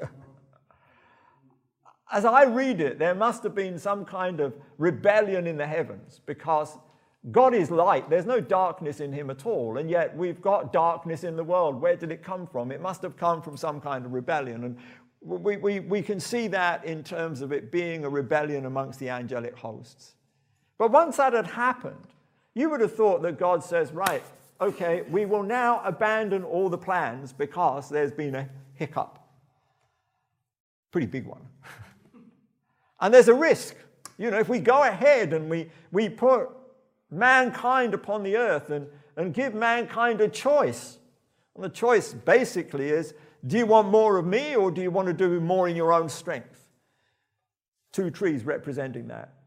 As 2.11 2.25
I 2.25 2.43
read 2.43 2.81
it, 2.81 2.99
there 2.99 3.13
must 3.13 3.43
have 3.43 3.53
been 3.53 3.77
some 3.77 4.05
kind 4.05 4.39
of 4.39 4.55
rebellion 4.77 5.45
in 5.45 5.57
the 5.57 5.67
heavens 5.67 6.21
because 6.25 6.77
God 7.31 7.53
is 7.53 7.69
light. 7.69 8.09
There's 8.09 8.25
no 8.25 8.39
darkness 8.39 8.99
in 8.99 9.11
him 9.11 9.29
at 9.29 9.45
all. 9.45 9.77
And 9.77 9.89
yet 9.89 10.15
we've 10.15 10.41
got 10.41 10.71
darkness 10.71 11.23
in 11.23 11.35
the 11.35 11.43
world. 11.43 11.81
Where 11.81 11.95
did 11.95 12.11
it 12.11 12.23
come 12.23 12.47
from? 12.47 12.71
It 12.71 12.81
must 12.81 13.01
have 13.01 13.17
come 13.17 13.41
from 13.41 13.57
some 13.57 13.81
kind 13.81 14.05
of 14.05 14.13
rebellion. 14.13 14.63
And 14.63 14.77
we, 15.21 15.57
we, 15.57 15.79
we 15.81 16.01
can 16.01 16.19
see 16.19 16.47
that 16.47 16.85
in 16.85 17.03
terms 17.03 17.41
of 17.41 17.51
it 17.51 17.71
being 17.71 18.05
a 18.05 18.09
rebellion 18.09 18.65
amongst 18.65 18.99
the 18.99 19.09
angelic 19.09 19.57
hosts. 19.57 20.15
But 20.77 20.91
once 20.91 21.17
that 21.17 21.33
had 21.33 21.47
happened, 21.47 22.07
you 22.53 22.69
would 22.69 22.81
have 22.81 22.95
thought 22.95 23.21
that 23.23 23.37
God 23.37 23.63
says, 23.63 23.91
right, 23.91 24.23
okay, 24.61 25.01
we 25.09 25.25
will 25.25 25.43
now 25.43 25.81
abandon 25.83 26.43
all 26.43 26.69
the 26.69 26.77
plans 26.77 27.33
because 27.33 27.89
there's 27.89 28.11
been 28.11 28.35
a 28.35 28.49
hiccup. 28.73 29.19
Pretty 30.91 31.07
big 31.07 31.25
one. 31.25 31.45
and 33.01 33.13
there's 33.13 33.27
a 33.27 33.33
risk. 33.33 33.75
You 34.17 34.31
know, 34.31 34.39
if 34.39 34.49
we 34.49 34.59
go 34.59 34.83
ahead 34.83 35.33
and 35.33 35.49
we, 35.49 35.69
we 35.91 36.09
put 36.09 36.49
mankind 37.09 37.93
upon 37.93 38.23
the 38.23 38.37
earth 38.37 38.69
and, 38.69 38.87
and 39.15 39.33
give 39.33 39.53
mankind 39.53 40.21
a 40.21 40.27
choice, 40.27 40.97
and 41.55 41.63
the 41.63 41.69
choice 41.69 42.13
basically 42.13 42.89
is 42.89 43.13
do 43.45 43.57
you 43.57 43.65
want 43.65 43.89
more 43.89 44.17
of 44.17 44.25
me 44.25 44.55
or 44.55 44.71
do 44.71 44.81
you 44.81 44.91
want 44.91 45.07
to 45.07 45.13
do 45.13 45.39
more 45.39 45.69
in 45.69 45.75
your 45.75 45.93
own 45.93 46.09
strength? 46.09 46.67
Two 47.93 48.09
trees 48.09 48.43
representing 48.43 49.07
that 49.07 49.37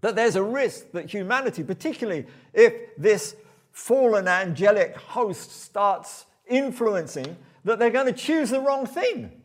that 0.00 0.14
there's 0.14 0.36
a 0.36 0.42
risk 0.42 0.92
that 0.92 1.10
humanity, 1.10 1.64
particularly 1.64 2.26
if 2.52 2.72
this 2.96 3.34
fallen 3.72 4.28
angelic 4.28 4.96
host 4.96 5.62
starts 5.62 6.26
influencing, 6.46 7.36
that 7.64 7.78
they're 7.78 7.90
going 7.90 8.06
to 8.06 8.12
choose 8.12 8.50
the 8.50 8.60
wrong 8.60 8.86
thing. 8.86 9.42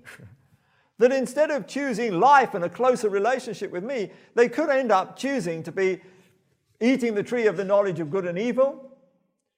that 1.00 1.12
instead 1.12 1.50
of 1.50 1.68
choosing 1.68 2.20
life 2.20 2.54
and 2.54 2.64
a 2.64 2.70
closer 2.70 3.10
relationship 3.10 3.72
with 3.72 3.84
me, 3.84 4.12
they 4.36 4.48
could 4.48 4.70
end 4.70 4.92
up 4.92 5.18
choosing 5.18 5.64
to 5.64 5.72
be 5.72 6.00
eating 6.82 7.16
the 7.16 7.24
tree 7.24 7.48
of 7.48 7.58
the 7.58 7.64
knowledge 7.64 8.00
of 8.00 8.10
good 8.10 8.26
and 8.26 8.38
evil, 8.38 8.92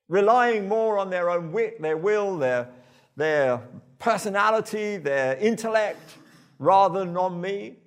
relying 0.08 0.68
more 0.68 0.98
on 0.98 1.10
their 1.10 1.30
own 1.30 1.52
wit, 1.52 1.82
their 1.82 1.98
will, 1.98 2.38
their, 2.38 2.70
their 3.16 3.62
personality, 4.00 4.98
their 4.98 5.38
intellect, 5.38 6.18
rather 6.60 7.00
than 7.00 7.18
on 7.18 7.40
me. 7.40 7.78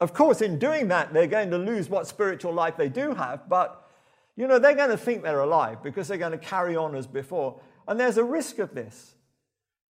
Of 0.00 0.12
course, 0.12 0.42
in 0.42 0.58
doing 0.58 0.88
that, 0.88 1.14
they're 1.14 1.26
going 1.26 1.50
to 1.50 1.58
lose 1.58 1.88
what 1.88 2.06
spiritual 2.06 2.52
life 2.52 2.76
they 2.76 2.88
do 2.88 3.14
have, 3.14 3.48
but 3.48 3.84
you 4.36 4.48
know, 4.48 4.58
they're 4.58 4.74
going 4.74 4.90
to 4.90 4.96
think 4.96 5.22
they're 5.22 5.40
alive 5.40 5.82
because 5.82 6.08
they're 6.08 6.18
going 6.18 6.32
to 6.32 6.38
carry 6.38 6.76
on 6.76 6.94
as 6.96 7.06
before. 7.06 7.60
And 7.86 7.98
there's 8.00 8.16
a 8.16 8.24
risk 8.24 8.58
of 8.58 8.74
this. 8.74 9.14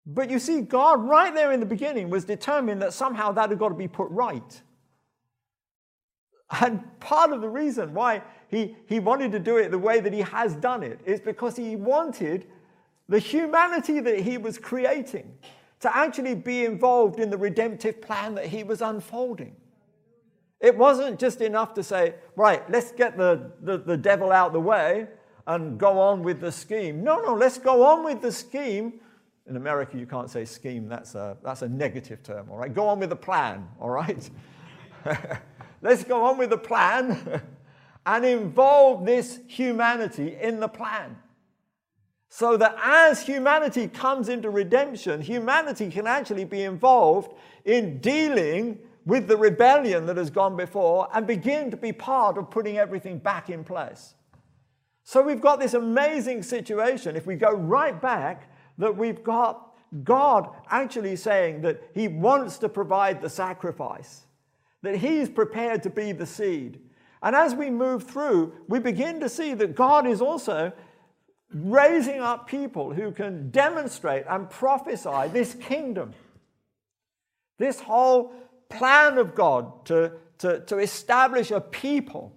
But 0.07 0.30
you 0.30 0.38
see, 0.38 0.61
God, 0.61 1.02
right 1.02 1.35
there 1.35 1.52
in 1.52 1.61
the 1.61 1.66
beginning, 1.66 2.11
was 2.11 2.24
determined 2.26 2.83
that 2.83 2.92
somehow 2.92 3.33
that 3.33 3.48
had 3.48 3.59
got 3.59 3.70
to 3.70 3.74
be 3.74 3.88
put 3.88 4.11
right. 4.11 4.62
And 6.61 6.83
part 7.00 7.33
of 7.33 7.40
the 7.40 7.48
reason 7.48 7.94
why 7.94 8.22
he, 8.48 8.76
he 8.87 9.00
wanted 9.00 9.33
to 9.33 9.38
do 9.38 9.57
it 9.57 9.70
the 9.70 9.78
way 9.78 10.00
that 10.00 10.12
he 10.12 10.20
has 10.20 10.54
done 10.54 10.83
it 10.83 11.00
is 11.04 11.20
because 11.20 11.57
he 11.57 11.76
wanted 11.76 12.46
the 13.09 13.18
humanity 13.18 14.00
that 14.00 14.20
he 14.20 14.38
was 14.38 14.59
creating 14.59 15.33
to 15.80 15.94
actually 15.94 16.35
be 16.35 16.64
involved 16.64 17.18
in 17.18 17.30
the 17.30 17.37
redemptive 17.37 18.00
plan 18.00 18.35
that 18.35 18.46
he 18.46 18.62
was 18.62 18.80
unfolding. 18.80 19.54
It 20.61 20.76
wasn't 20.76 21.18
just 21.18 21.40
enough 21.42 21.74
to 21.74 21.83
say, 21.83 22.14
right, 22.37 22.68
let's 22.70 22.92
get 22.92 23.18
the, 23.18 23.50
the, 23.61 23.76
the 23.76 23.96
devil 23.96 24.33
out 24.33 24.52
the 24.52 24.61
way 24.61 25.09
and 25.46 25.78
go 25.78 26.00
on 26.00 26.22
with 26.22 26.40
the 26.40 26.50
scheme. 26.50 27.04
No, 27.04 27.20
no, 27.20 27.35
let's 27.35 27.59
go 27.59 27.85
on 27.85 28.02
with 28.04 28.22
the 28.22 28.33
scheme. 28.33 28.94
In 29.46 29.57
America, 29.57 29.98
you 29.98 30.07
can't 30.07 30.30
say 30.30 30.46
scheme, 30.46 30.88
that's 30.88 31.14
a, 31.14 31.37
that's 31.44 31.61
a 31.61 31.68
negative 31.68 32.22
term, 32.22 32.48
all 32.50 32.57
right? 32.57 32.72
Go 32.72 32.88
on 32.88 32.98
with 32.98 33.11
the 33.11 33.16
plan, 33.16 33.68
all 33.78 33.90
right? 33.90 34.30
let's 35.85 36.03
go 36.03 36.25
on 36.25 36.37
with 36.37 36.51
the 36.51 36.59
plan 36.59 37.40
and 38.07 38.25
involve 38.25 39.07
this 39.07 39.38
humanity 39.47 40.37
in 40.40 40.59
the 40.59 40.68
plan. 40.68 41.16
So 42.29 42.57
that 42.57 42.75
as 42.83 43.23
humanity 43.23 43.87
comes 43.87 44.29
into 44.29 44.51
redemption, 44.51 45.20
humanity 45.20 45.88
can 45.88 46.09
actually 46.09 46.44
be 46.44 46.64
involved 46.64 47.33
in 47.64 47.99
dealing 47.99 48.81
with 49.07 49.29
the 49.29 49.37
rebellion 49.37 50.07
that 50.07 50.16
has 50.16 50.31
gone 50.31 50.57
before 50.57 51.09
and 51.14 51.29
begin 51.29 51.70
to 51.70 51.77
be 51.77 51.92
part 51.92 52.37
of 52.37 52.51
putting 52.51 52.77
everything 52.77 53.18
back 53.18 53.51
in 53.51 53.62
place. 53.62 54.14
So 55.05 55.23
we've 55.23 55.40
got 55.40 55.61
this 55.61 55.75
amazing 55.75 56.42
situation. 56.42 57.14
If 57.14 57.27
we 57.27 57.37
go 57.37 57.53
right 57.53 58.01
back, 58.01 58.51
that 58.79 58.97
we've 58.97 59.23
got 59.23 59.75
God 60.03 60.49
actually 60.70 61.16
saying 61.16 61.61
that 61.62 61.83
He 61.94 62.09
wants 62.09 62.59
to 62.59 62.68
provide 62.68 63.20
the 63.20 63.31
sacrifice, 63.31 64.23
that 64.85 64.97
He's 64.97 65.29
prepared 65.29 65.83
to 65.83 65.90
be 65.90 66.12
the 66.12 66.27
seed. 66.27 66.81
And 67.23 67.35
as 67.35 67.55
we 67.55 67.70
move 67.70 68.05
through, 68.05 68.53
we 68.68 68.79
begin 68.79 69.20
to 69.20 69.29
see 69.29 69.55
that 69.55 69.75
God 69.75 70.07
is 70.07 70.20
also 70.20 70.73
raising 71.53 72.20
up 72.20 72.47
people 72.47 72.92
who 72.92 73.12
can 73.12 73.51
demonstrate 73.51 74.25
and 74.29 74.51
prophesy 74.51 75.29
this 75.33 75.55
kingdom. 75.55 76.12
This 77.59 77.81
whole 77.81 78.35
plan 78.68 79.18
of 79.18 79.35
God 79.35 79.87
to, 79.87 80.12
to, 80.38 80.61
to 80.61 80.79
establish 80.79 81.51
a 81.51 81.61
people 81.61 82.35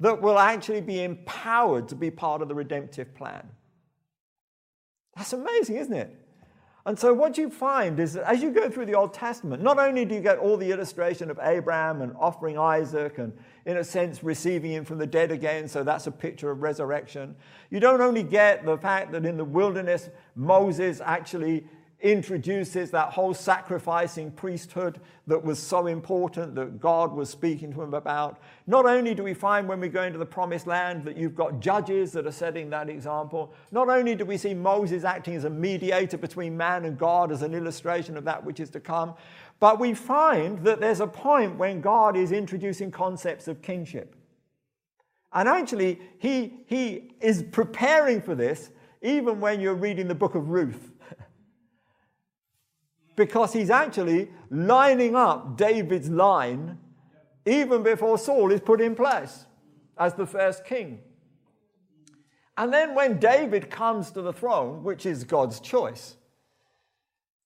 that 0.00 0.20
will 0.20 0.38
actually 0.38 0.80
be 0.80 1.02
empowered 1.02 1.88
to 1.88 1.94
be 1.94 2.10
part 2.10 2.42
of 2.42 2.48
the 2.48 2.54
redemptive 2.54 3.14
plan. 3.14 3.48
That's 5.16 5.32
amazing, 5.32 5.76
isn't 5.76 5.94
it? 5.94 6.17
And 6.88 6.98
so, 6.98 7.12
what 7.12 7.36
you 7.36 7.50
find 7.50 8.00
is 8.00 8.14
that 8.14 8.24
as 8.24 8.42
you 8.42 8.50
go 8.50 8.70
through 8.70 8.86
the 8.86 8.94
Old 8.94 9.12
Testament, 9.12 9.62
not 9.62 9.78
only 9.78 10.06
do 10.06 10.14
you 10.14 10.22
get 10.22 10.38
all 10.38 10.56
the 10.56 10.72
illustration 10.72 11.30
of 11.30 11.38
Abraham 11.42 12.00
and 12.00 12.14
offering 12.18 12.58
Isaac 12.58 13.18
and, 13.18 13.30
in 13.66 13.76
a 13.76 13.84
sense, 13.84 14.24
receiving 14.24 14.72
him 14.72 14.86
from 14.86 14.96
the 14.96 15.06
dead 15.06 15.30
again, 15.30 15.68
so 15.68 15.84
that's 15.84 16.06
a 16.06 16.10
picture 16.10 16.50
of 16.50 16.62
resurrection. 16.62 17.36
You 17.68 17.78
don't 17.78 18.00
only 18.00 18.22
get 18.22 18.64
the 18.64 18.78
fact 18.78 19.12
that 19.12 19.26
in 19.26 19.36
the 19.36 19.44
wilderness, 19.44 20.08
Moses 20.34 21.02
actually 21.04 21.66
introduces 22.00 22.92
that 22.92 23.12
whole 23.12 23.34
sacrificing 23.34 24.30
priesthood 24.30 25.00
that 25.26 25.42
was 25.42 25.58
so 25.58 25.88
important 25.88 26.54
that 26.54 26.78
God 26.80 27.12
was 27.12 27.28
speaking 27.28 27.72
to 27.72 27.82
him 27.82 27.92
about. 27.92 28.40
Not 28.68 28.86
only 28.86 29.14
do 29.14 29.24
we 29.24 29.34
find 29.34 29.68
when 29.68 29.80
we 29.80 29.88
go 29.88 30.04
into 30.04 30.18
the 30.18 30.26
promised 30.26 30.68
land 30.68 31.04
that 31.04 31.16
you've 31.16 31.34
got 31.34 31.58
judges 31.58 32.12
that 32.12 32.24
are 32.24 32.32
setting 32.32 32.70
that 32.70 32.88
example, 32.88 33.52
not 33.72 33.88
only 33.88 34.14
do 34.14 34.24
we 34.24 34.36
see 34.36 34.54
Moses 34.54 35.02
acting 35.02 35.34
as 35.34 35.42
a 35.42 35.50
mediator 35.50 36.16
between 36.16 36.56
man 36.56 36.84
and 36.84 36.96
God 36.96 37.32
as 37.32 37.42
an 37.42 37.52
illustration 37.52 38.16
of 38.16 38.24
that 38.24 38.44
which 38.44 38.60
is 38.60 38.70
to 38.70 38.80
come, 38.80 39.14
but 39.58 39.80
we 39.80 39.92
find 39.92 40.62
that 40.64 40.80
there's 40.80 41.00
a 41.00 41.06
point 41.06 41.56
when 41.56 41.80
God 41.80 42.16
is 42.16 42.30
introducing 42.30 42.92
concepts 42.92 43.48
of 43.48 43.60
kingship. 43.60 44.14
And 45.32 45.48
actually, 45.48 46.00
he, 46.18 46.60
he 46.66 47.10
is 47.20 47.42
preparing 47.42 48.22
for 48.22 48.36
this 48.36 48.70
even 49.02 49.40
when 49.40 49.60
you're 49.60 49.74
reading 49.74 50.08
the 50.08 50.14
book 50.14 50.34
of 50.34 50.48
Ruth 50.48 50.92
because 53.18 53.52
he's 53.52 53.68
actually 53.68 54.30
lining 54.48 55.16
up 55.16 55.56
David's 55.56 56.08
line 56.08 56.78
even 57.44 57.82
before 57.82 58.16
Saul 58.16 58.52
is 58.52 58.60
put 58.60 58.80
in 58.80 58.94
place 58.94 59.44
as 59.98 60.14
the 60.14 60.24
first 60.24 60.64
king. 60.64 61.00
And 62.56 62.72
then 62.72 62.94
when 62.94 63.18
David 63.18 63.70
comes 63.70 64.12
to 64.12 64.22
the 64.22 64.32
throne, 64.32 64.84
which 64.84 65.04
is 65.04 65.24
God's 65.24 65.58
choice, 65.58 66.16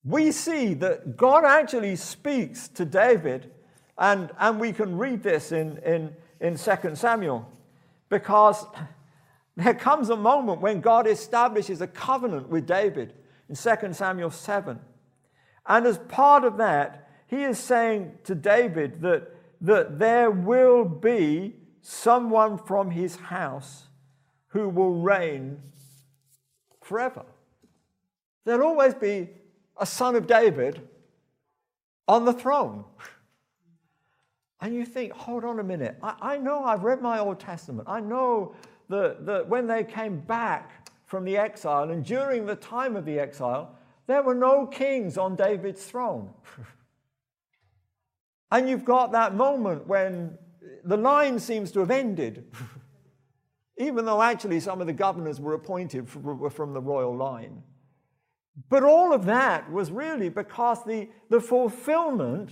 we 0.04 0.30
see 0.30 0.74
that 0.74 1.16
God 1.16 1.44
actually 1.44 1.96
speaks 1.96 2.68
to 2.68 2.84
David, 2.84 3.50
and, 3.96 4.30
and 4.38 4.60
we 4.60 4.72
can 4.72 4.98
read 4.98 5.22
this 5.22 5.52
in, 5.52 5.78
in, 5.78 6.14
in 6.40 6.56
2 6.56 6.96
Samuel, 6.96 7.48
because 8.10 8.66
there 9.56 9.74
comes 9.74 10.10
a 10.10 10.16
moment 10.16 10.60
when 10.60 10.80
God 10.80 11.06
establishes 11.06 11.80
a 11.80 11.86
covenant 11.86 12.48
with 12.50 12.66
David 12.66 13.14
in 13.48 13.54
2 13.54 13.92
Samuel 13.92 14.30
7. 14.30 14.78
And 15.66 15.86
as 15.86 15.98
part 15.98 16.44
of 16.44 16.56
that, 16.58 17.08
he 17.26 17.44
is 17.44 17.58
saying 17.58 18.18
to 18.24 18.34
David 18.34 19.00
that, 19.02 19.34
that 19.60 19.98
there 19.98 20.30
will 20.30 20.84
be 20.84 21.56
someone 21.80 22.58
from 22.58 22.90
his 22.90 23.16
house 23.16 23.84
who 24.48 24.68
will 24.68 24.92
reign 24.92 25.60
forever. 26.82 27.24
There'll 28.44 28.66
always 28.66 28.94
be 28.94 29.30
a 29.76 29.86
son 29.86 30.14
of 30.14 30.26
David 30.26 30.88
on 32.06 32.24
the 32.24 32.32
throne. 32.32 32.84
And 34.60 34.74
you 34.74 34.84
think, 34.84 35.12
hold 35.12 35.44
on 35.44 35.58
a 35.58 35.64
minute. 35.64 35.96
I, 36.02 36.14
I 36.20 36.38
know 36.38 36.64
I've 36.64 36.84
read 36.84 37.00
my 37.02 37.18
Old 37.18 37.40
Testament. 37.40 37.88
I 37.88 38.00
know 38.00 38.54
that, 38.88 39.26
that 39.26 39.48
when 39.48 39.66
they 39.66 39.84
came 39.84 40.20
back 40.20 40.90
from 41.06 41.24
the 41.24 41.36
exile 41.36 41.90
and 41.90 42.04
during 42.04 42.46
the 42.46 42.56
time 42.56 42.94
of 42.94 43.04
the 43.04 43.18
exile, 43.18 43.76
there 44.06 44.22
were 44.22 44.34
no 44.34 44.66
kings 44.66 45.16
on 45.16 45.36
David's 45.36 45.84
throne. 45.84 46.30
and 48.50 48.68
you've 48.68 48.84
got 48.84 49.12
that 49.12 49.34
moment 49.34 49.86
when 49.86 50.38
the 50.84 50.96
line 50.96 51.38
seems 51.38 51.70
to 51.72 51.80
have 51.80 51.90
ended, 51.90 52.46
even 53.78 54.04
though 54.04 54.22
actually 54.22 54.60
some 54.60 54.80
of 54.80 54.86
the 54.86 54.92
governors 54.92 55.40
were 55.40 55.54
appointed 55.54 56.08
from 56.08 56.72
the 56.72 56.80
royal 56.80 57.16
line. 57.16 57.62
But 58.68 58.82
all 58.82 59.12
of 59.12 59.24
that 59.26 59.70
was 59.72 59.90
really 59.90 60.28
because 60.28 60.84
the, 60.84 61.08
the 61.30 61.40
fulfillment 61.40 62.50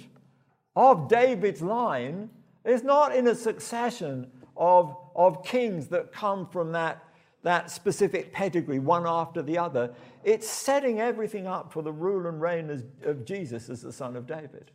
of 0.74 1.08
David's 1.08 1.60
line 1.60 2.30
is 2.64 2.82
not 2.82 3.14
in 3.14 3.28
a 3.28 3.34
succession 3.34 4.30
of, 4.56 4.96
of 5.14 5.44
kings 5.44 5.88
that 5.88 6.12
come 6.12 6.46
from 6.46 6.72
that 6.72 7.04
that 7.42 7.70
specific 7.70 8.32
pedigree, 8.32 8.78
one 8.78 9.06
after 9.06 9.42
the 9.42 9.58
other. 9.58 9.92
It's 10.24 10.48
setting 10.48 11.00
everything 11.00 11.46
up 11.46 11.72
for 11.72 11.82
the 11.82 11.92
rule 11.92 12.26
and 12.26 12.40
reign 12.40 12.82
of 13.04 13.24
Jesus 13.24 13.70
as 13.70 13.82
the 13.82 13.92
son 13.92 14.16
of 14.16 14.26
David. 14.26 14.70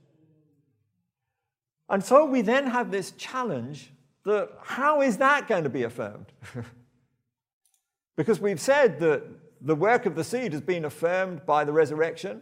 And 1.90 2.04
so 2.04 2.26
we 2.26 2.42
then 2.42 2.68
have 2.68 2.90
this 2.90 3.12
challenge 3.12 3.92
that 4.26 4.50
how 4.64 5.02
is 5.02 5.18
that 5.18 5.48
going 5.48 5.64
to 5.64 5.70
be 5.70 5.84
affirmed? 5.84 6.34
because 8.16 8.40
we've 8.40 8.60
said 8.60 9.00
that 9.00 9.24
the 9.62 9.76
work 9.76 10.06
of 10.08 10.16
the 10.16 10.24
seed 10.24 10.54
has 10.54 10.62
been 10.62 10.86
affirmed 10.86 11.46
by 11.46 11.64
the 11.64 11.72
resurrection. 11.72 12.42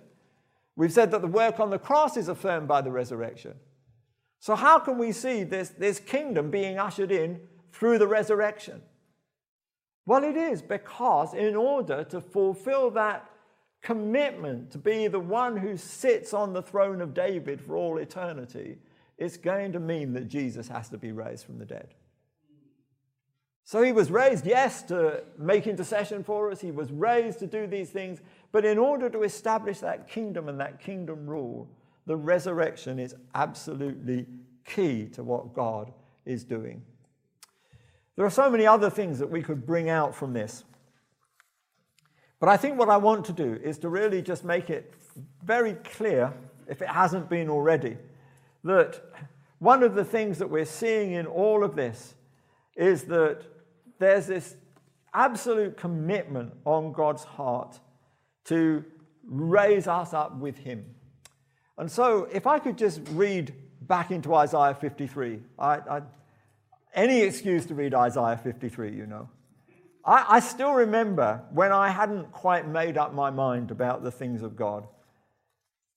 We've 0.76 0.94
said 0.94 1.12
that 1.12 1.22
the 1.22 1.28
work 1.28 1.60
on 1.60 1.70
the 1.70 1.80
cross 1.80 2.16
is 2.16 2.30
affirmed 2.30 2.68
by 2.68 2.82
the 2.82 2.92
resurrection. 2.92 3.56
So, 4.40 4.56
how 4.56 4.80
can 4.80 4.98
we 4.98 5.12
see 5.12 5.44
this, 5.44 5.70
this 5.70 6.00
kingdom 6.00 6.50
being 6.50 6.78
ushered 6.78 7.12
in 7.12 7.40
through 7.72 7.98
the 7.98 8.08
resurrection? 8.08 8.82
Well, 10.06 10.24
it 10.24 10.36
is 10.36 10.62
because 10.62 11.34
in 11.34 11.56
order 11.56 12.04
to 12.06 12.20
fulfill 12.20 12.92
that 12.92 13.30
commitment 13.82 14.72
to 14.72 14.78
be 14.78 15.08
the 15.08 15.20
one 15.20 15.58
who 15.58 15.78
sits 15.78 16.34
on 16.34 16.54
the 16.54 16.62
throne 16.62 17.02
of 17.02 17.14
David 17.14 17.62
for 17.62 17.76
all 17.76 17.98
eternity, 17.98 18.78
it's 19.18 19.38
going 19.38 19.72
to 19.74 19.80
mean 19.80 20.14
that 20.14 20.28
Jesus 20.28 20.68
has 20.68 20.90
to 20.90 20.98
be 20.98 21.12
raised 21.12 21.46
from 21.46 21.60
the 21.60 21.66
dead. 21.66 21.94
So 23.66 23.82
he 23.82 23.94
was 23.94 24.12
raised, 24.12 24.46
yes, 24.46 24.84
to 24.84 25.24
make 25.38 25.68
intercession 25.68 26.24
for 26.24 26.52
us. 26.52 26.60
He 26.60 26.72
was 26.72 26.92
raised 26.92 27.40
to 27.40 27.48
do 27.48 27.66
these 27.66 27.90
things. 27.90 28.20
But 28.52 28.66
in 28.66 28.78
order 28.78 29.10
to 29.10 29.24
establish 29.24 29.80
that 29.80 30.10
kingdom 30.10 30.50
and 30.50 30.60
that 30.60 30.82
kingdom 30.82 31.26
rule, 31.26 31.70
the 32.06 32.18
resurrection 32.18 33.00
is 33.00 33.16
absolutely 33.36 34.28
key 34.66 35.08
to 35.14 35.24
what 35.24 35.54
God 35.54 35.94
is 36.26 36.44
doing. 36.44 36.84
There 38.16 38.26
are 38.26 38.32
so 38.32 38.50
many 38.50 38.68
other 38.68 38.90
things 38.90 39.20
that 39.20 39.30
we 39.30 39.42
could 39.42 39.66
bring 39.66 39.90
out 39.90 40.14
from 40.14 40.34
this. 40.34 40.64
But 42.40 42.50
I 42.50 42.58
think 42.58 42.78
what 42.78 42.90
I 42.90 42.98
want 42.98 43.26
to 43.26 43.34
do 43.34 43.60
is 43.64 43.78
to 43.80 43.90
really 43.90 44.22
just 44.22 44.44
make 44.44 44.70
it 44.70 44.94
very 45.44 45.74
clear, 45.76 46.34
if 46.68 46.82
it 46.82 46.90
hasn't 46.90 47.30
been 47.30 47.50
already, 47.50 47.98
that 48.64 49.02
one 49.60 49.82
of 49.82 49.96
the 49.96 50.04
things 50.04 50.40
that 50.40 50.50
we're 50.50 50.66
seeing 50.66 51.14
in 51.14 51.26
all 51.26 51.64
of 51.64 51.76
this 51.76 52.16
is 52.76 53.04
that 53.06 53.44
there's 54.00 54.28
this 54.28 54.56
absolute 55.14 55.78
commitment 55.78 56.54
on 56.66 56.92
God's 56.92 57.24
heart 57.24 57.80
to 58.46 58.84
raise 59.26 59.88
us 59.88 60.14
up 60.14 60.36
with 60.38 60.58
Him. 60.58 60.86
And 61.78 61.90
so, 61.90 62.28
if 62.32 62.46
I 62.46 62.60
could 62.60 62.78
just 62.78 63.02
read 63.12 63.54
back 63.82 64.12
into 64.12 64.36
Isaiah 64.36 64.76
53, 64.76 65.40
I, 65.58 65.66
I 65.66 66.02
any 66.94 67.22
excuse 67.22 67.66
to 67.68 67.76
read 67.76 67.94
Isaiah 67.94 68.40
53, 68.42 68.96
you 68.96 69.06
know. 69.06 69.30
I, 70.06 70.26
I 70.30 70.40
still 70.40 70.74
remember 70.74 71.42
when 71.52 71.72
I 71.72 71.90
hadn't 71.90 72.32
quite 72.32 72.68
made 72.68 72.98
up 72.98 73.14
my 73.14 73.30
mind 73.30 73.72
about 73.72 74.04
the 74.04 74.12
things 74.12 74.42
of 74.42 74.56
God. 74.56 74.88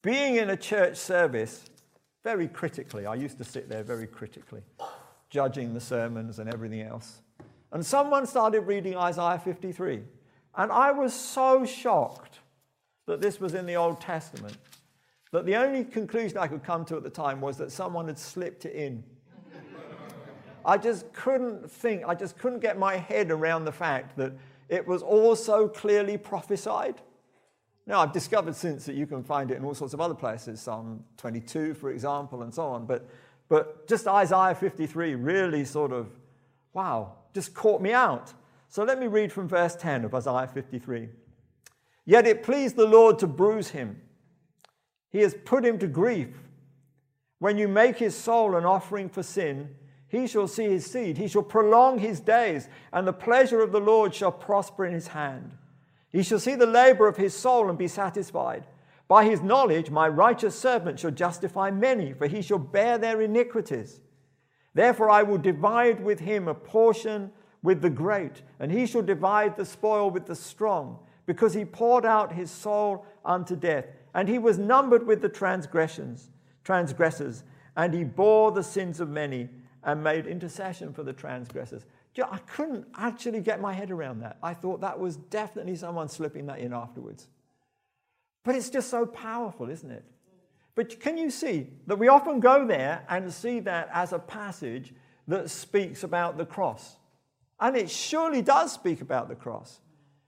Being 0.02 0.36
in 0.36 0.50
a 0.50 0.56
church 0.56 0.96
service 0.96 1.64
very 2.22 2.48
critically, 2.48 3.06
I 3.06 3.14
used 3.14 3.38
to 3.38 3.44
sit 3.44 3.68
there 3.68 3.82
very 3.82 4.06
critically, 4.06 4.62
judging 5.30 5.74
the 5.74 5.80
sermons 5.80 6.38
and 6.38 6.52
everything 6.52 6.82
else. 6.82 7.22
And 7.72 7.84
someone 7.84 8.26
started 8.26 8.60
reading 8.62 8.96
Isaiah 8.96 9.40
53. 9.42 10.02
And 10.56 10.72
I 10.72 10.92
was 10.92 11.12
so 11.12 11.66
shocked 11.66 12.40
that 13.06 13.20
this 13.20 13.40
was 13.40 13.54
in 13.54 13.66
the 13.66 13.76
Old 13.76 14.00
Testament 14.00 14.56
that 15.32 15.44
the 15.44 15.56
only 15.56 15.84
conclusion 15.84 16.38
I 16.38 16.46
could 16.46 16.62
come 16.62 16.84
to 16.86 16.96
at 16.96 17.02
the 17.02 17.10
time 17.10 17.40
was 17.40 17.58
that 17.58 17.70
someone 17.72 18.06
had 18.06 18.18
slipped 18.18 18.64
it 18.64 18.74
in 18.74 19.04
I 20.66 20.76
just 20.76 21.12
couldn't 21.12 21.70
think, 21.70 22.02
I 22.06 22.16
just 22.16 22.36
couldn't 22.36 22.58
get 22.58 22.76
my 22.76 22.96
head 22.96 23.30
around 23.30 23.64
the 23.64 23.72
fact 23.72 24.16
that 24.16 24.32
it 24.68 24.84
was 24.84 25.00
also 25.00 25.68
clearly 25.68 26.18
prophesied. 26.18 27.00
Now, 27.86 28.00
I've 28.00 28.12
discovered 28.12 28.56
since 28.56 28.84
that 28.86 28.96
you 28.96 29.06
can 29.06 29.22
find 29.22 29.52
it 29.52 29.58
in 29.58 29.64
all 29.64 29.74
sorts 29.74 29.94
of 29.94 30.00
other 30.00 30.14
places, 30.14 30.60
Psalm 30.60 31.04
22, 31.18 31.74
for 31.74 31.90
example, 31.90 32.42
and 32.42 32.52
so 32.52 32.64
on. 32.64 32.84
But, 32.84 33.08
but 33.48 33.86
just 33.86 34.08
Isaiah 34.08 34.56
53 34.56 35.14
really 35.14 35.64
sort 35.64 35.92
of, 35.92 36.08
wow, 36.72 37.12
just 37.32 37.54
caught 37.54 37.80
me 37.80 37.92
out. 37.92 38.34
So 38.68 38.82
let 38.82 38.98
me 38.98 39.06
read 39.06 39.32
from 39.32 39.46
verse 39.46 39.76
10 39.76 40.04
of 40.04 40.14
Isaiah 40.16 40.50
53. 40.52 41.08
Yet 42.04 42.26
it 42.26 42.42
pleased 42.42 42.74
the 42.74 42.86
Lord 42.86 43.20
to 43.20 43.28
bruise 43.28 43.70
him, 43.70 44.00
he 45.10 45.20
has 45.20 45.34
put 45.44 45.64
him 45.64 45.78
to 45.78 45.86
grief. 45.86 46.28
When 47.38 47.56
you 47.56 47.68
make 47.68 47.98
his 47.98 48.16
soul 48.16 48.56
an 48.56 48.64
offering 48.64 49.08
for 49.08 49.22
sin, 49.22 49.76
he 50.08 50.26
shall 50.26 50.46
see 50.46 50.68
his 50.68 50.86
seed, 50.86 51.18
he 51.18 51.28
shall 51.28 51.42
prolong 51.42 51.98
his 51.98 52.20
days, 52.20 52.68
and 52.92 53.06
the 53.06 53.12
pleasure 53.12 53.60
of 53.60 53.72
the 53.72 53.80
Lord 53.80 54.14
shall 54.14 54.32
prosper 54.32 54.84
in 54.84 54.92
his 54.92 55.08
hand. 55.08 55.52
He 56.10 56.22
shall 56.22 56.38
see 56.38 56.54
the 56.54 56.66
labor 56.66 57.08
of 57.08 57.16
his 57.16 57.34
soul 57.34 57.68
and 57.68 57.76
be 57.76 57.88
satisfied. 57.88 58.66
By 59.08 59.24
his 59.24 59.42
knowledge, 59.42 59.90
my 59.90 60.08
righteous 60.08 60.58
servant 60.58 61.00
shall 61.00 61.10
justify 61.10 61.70
many, 61.70 62.12
for 62.12 62.28
he 62.28 62.40
shall 62.40 62.58
bear 62.58 62.98
their 62.98 63.20
iniquities. 63.20 64.00
Therefore, 64.74 65.10
I 65.10 65.22
will 65.22 65.38
divide 65.38 66.02
with 66.02 66.20
him 66.20 66.48
a 66.48 66.54
portion 66.54 67.32
with 67.62 67.82
the 67.82 67.90
great, 67.90 68.42
and 68.60 68.70
he 68.70 68.86
shall 68.86 69.02
divide 69.02 69.56
the 69.56 69.64
spoil 69.64 70.10
with 70.10 70.26
the 70.26 70.34
strong, 70.36 71.00
because 71.26 71.54
he 71.54 71.64
poured 71.64 72.06
out 72.06 72.32
his 72.32 72.50
soul 72.50 73.04
unto 73.24 73.56
death, 73.56 73.86
and 74.14 74.28
he 74.28 74.38
was 74.38 74.58
numbered 74.58 75.04
with 75.04 75.20
the 75.20 75.28
transgressions, 75.28 76.30
transgressors, 76.62 77.42
and 77.76 77.92
he 77.92 78.04
bore 78.04 78.52
the 78.52 78.62
sins 78.62 79.00
of 79.00 79.08
many 79.08 79.48
and 79.86 80.02
made 80.02 80.26
intercession 80.26 80.92
for 80.92 81.04
the 81.04 81.12
transgressors. 81.12 81.86
I 82.18 82.38
couldn't 82.38 82.86
actually 82.96 83.40
get 83.40 83.60
my 83.60 83.72
head 83.72 83.90
around 83.90 84.20
that. 84.20 84.38
I 84.42 84.52
thought 84.52 84.80
that 84.80 84.98
was 84.98 85.16
definitely 85.16 85.76
someone 85.76 86.08
slipping 86.08 86.46
that 86.46 86.58
in 86.58 86.72
afterwards. 86.72 87.28
But 88.42 88.54
it's 88.54 88.70
just 88.70 88.90
so 88.90 89.06
powerful, 89.06 89.70
isn't 89.70 89.90
it? 89.90 90.04
But 90.74 90.98
can 91.00 91.16
you 91.16 91.30
see 91.30 91.68
that 91.86 91.98
we 91.98 92.08
often 92.08 92.40
go 92.40 92.66
there 92.66 93.04
and 93.08 93.32
see 93.32 93.60
that 93.60 93.88
as 93.92 94.12
a 94.12 94.18
passage 94.18 94.92
that 95.28 95.50
speaks 95.50 96.02
about 96.02 96.36
the 96.36 96.46
cross? 96.46 96.96
And 97.60 97.76
it 97.76 97.90
surely 97.90 98.42
does 98.42 98.72
speak 98.72 99.00
about 99.00 99.28
the 99.28 99.34
cross. 99.34 99.80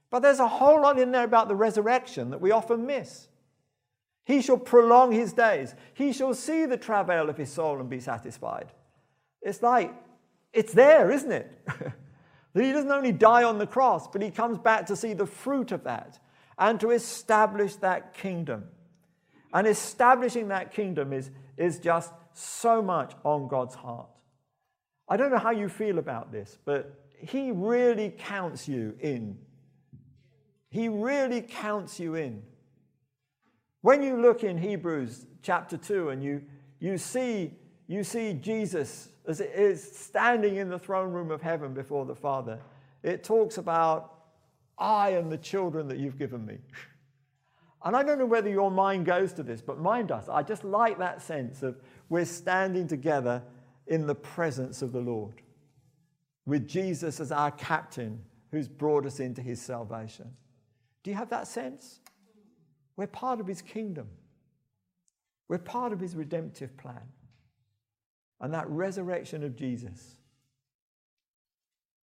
But 0.09 0.21
there's 0.21 0.39
a 0.39 0.47
whole 0.47 0.81
lot 0.81 0.99
in 0.99 1.11
there 1.11 1.23
about 1.23 1.47
the 1.47 1.55
resurrection 1.55 2.29
that 2.29 2.41
we 2.41 2.51
often 2.51 2.85
miss. 2.85 3.27
He 4.25 4.41
shall 4.41 4.57
prolong 4.57 5.11
his 5.11 5.33
days. 5.33 5.75
He 5.93 6.13
shall 6.13 6.33
see 6.33 6.65
the 6.65 6.77
travail 6.77 7.29
of 7.29 7.37
his 7.37 7.51
soul 7.51 7.79
and 7.79 7.89
be 7.89 7.99
satisfied. 7.99 8.71
It's 9.41 9.61
like 9.61 9.93
it's 10.53 10.73
there, 10.73 11.11
isn't 11.11 11.31
it? 11.31 11.51
that 11.65 12.63
he 12.63 12.71
doesn't 12.71 12.91
only 12.91 13.11
die 13.11 13.43
on 13.43 13.57
the 13.57 13.67
cross, 13.67 14.07
but 14.07 14.21
he 14.21 14.31
comes 14.31 14.57
back 14.57 14.87
to 14.87 14.95
see 14.95 15.13
the 15.13 15.25
fruit 15.25 15.71
of 15.71 15.83
that 15.83 16.19
and 16.57 16.79
to 16.79 16.91
establish 16.91 17.75
that 17.77 18.13
kingdom. 18.13 18.65
And 19.53 19.67
establishing 19.67 20.49
that 20.49 20.73
kingdom 20.73 21.13
is, 21.13 21.31
is 21.57 21.79
just 21.79 22.11
so 22.33 22.81
much 22.81 23.13
on 23.23 23.47
God's 23.47 23.75
heart. 23.75 24.09
I 25.07 25.17
don't 25.17 25.31
know 25.31 25.39
how 25.39 25.51
you 25.51 25.69
feel 25.69 25.97
about 25.97 26.31
this, 26.31 26.57
but 26.65 26.99
he 27.17 27.51
really 27.51 28.13
counts 28.17 28.67
you 28.67 28.95
in. 28.99 29.37
He 30.69 30.87
really 30.87 31.41
counts 31.41 31.99
you 31.99 32.15
in. 32.15 32.43
When 33.81 34.03
you 34.03 34.21
look 34.21 34.43
in 34.43 34.57
Hebrews 34.57 35.25
chapter 35.41 35.77
2 35.77 36.09
and 36.09 36.23
you, 36.23 36.43
you, 36.79 36.97
see, 36.97 37.53
you 37.87 38.03
see 38.03 38.33
Jesus 38.33 39.09
as 39.29 39.39
it 39.41 39.51
is 39.55 39.81
standing 39.95 40.55
in 40.55 40.69
the 40.69 40.79
throne 40.79 41.13
room 41.13 41.29
of 41.29 41.39
heaven 41.39 41.71
before 41.71 42.03
the 42.03 42.15
Father, 42.15 42.59
it 43.03 43.23
talks 43.23 43.59
about, 43.59 44.15
I 44.79 45.09
and 45.09 45.31
the 45.31 45.37
children 45.37 45.87
that 45.89 45.99
you've 45.99 46.17
given 46.17 46.43
me. 46.43 46.57
And 47.85 47.95
I 47.95 48.01
don't 48.01 48.17
know 48.17 48.25
whether 48.25 48.49
your 48.49 48.71
mind 48.71 49.05
goes 49.05 49.31
to 49.33 49.43
this, 49.43 49.61
but 49.61 49.79
mine 49.79 50.07
does. 50.07 50.27
I 50.29 50.41
just 50.41 50.63
like 50.63 50.97
that 50.97 51.21
sense 51.21 51.61
of 51.61 51.77
we're 52.09 52.25
standing 52.25 52.87
together 52.87 53.43
in 53.85 54.07
the 54.07 54.15
presence 54.15 54.81
of 54.81 54.91
the 54.91 54.99
Lord, 54.99 55.35
with 56.47 56.67
Jesus 56.67 57.19
as 57.19 57.31
our 57.31 57.51
captain 57.51 58.19
who's 58.51 58.67
brought 58.67 59.05
us 59.05 59.19
into 59.19 59.43
his 59.43 59.61
salvation. 59.61 60.29
Do 61.03 61.11
you 61.11 61.17
have 61.17 61.29
that 61.29 61.47
sense? 61.47 61.99
We're 62.97 63.07
part 63.07 63.39
of 63.39 63.45
his 63.45 63.61
kingdom, 63.61 64.07
we're 65.47 65.59
part 65.59 65.93
of 65.93 65.99
his 65.99 66.15
redemptive 66.15 66.75
plan. 66.77 67.03
And 68.41 68.53
that 68.53 68.69
resurrection 68.69 69.43
of 69.43 69.55
Jesus 69.55 70.15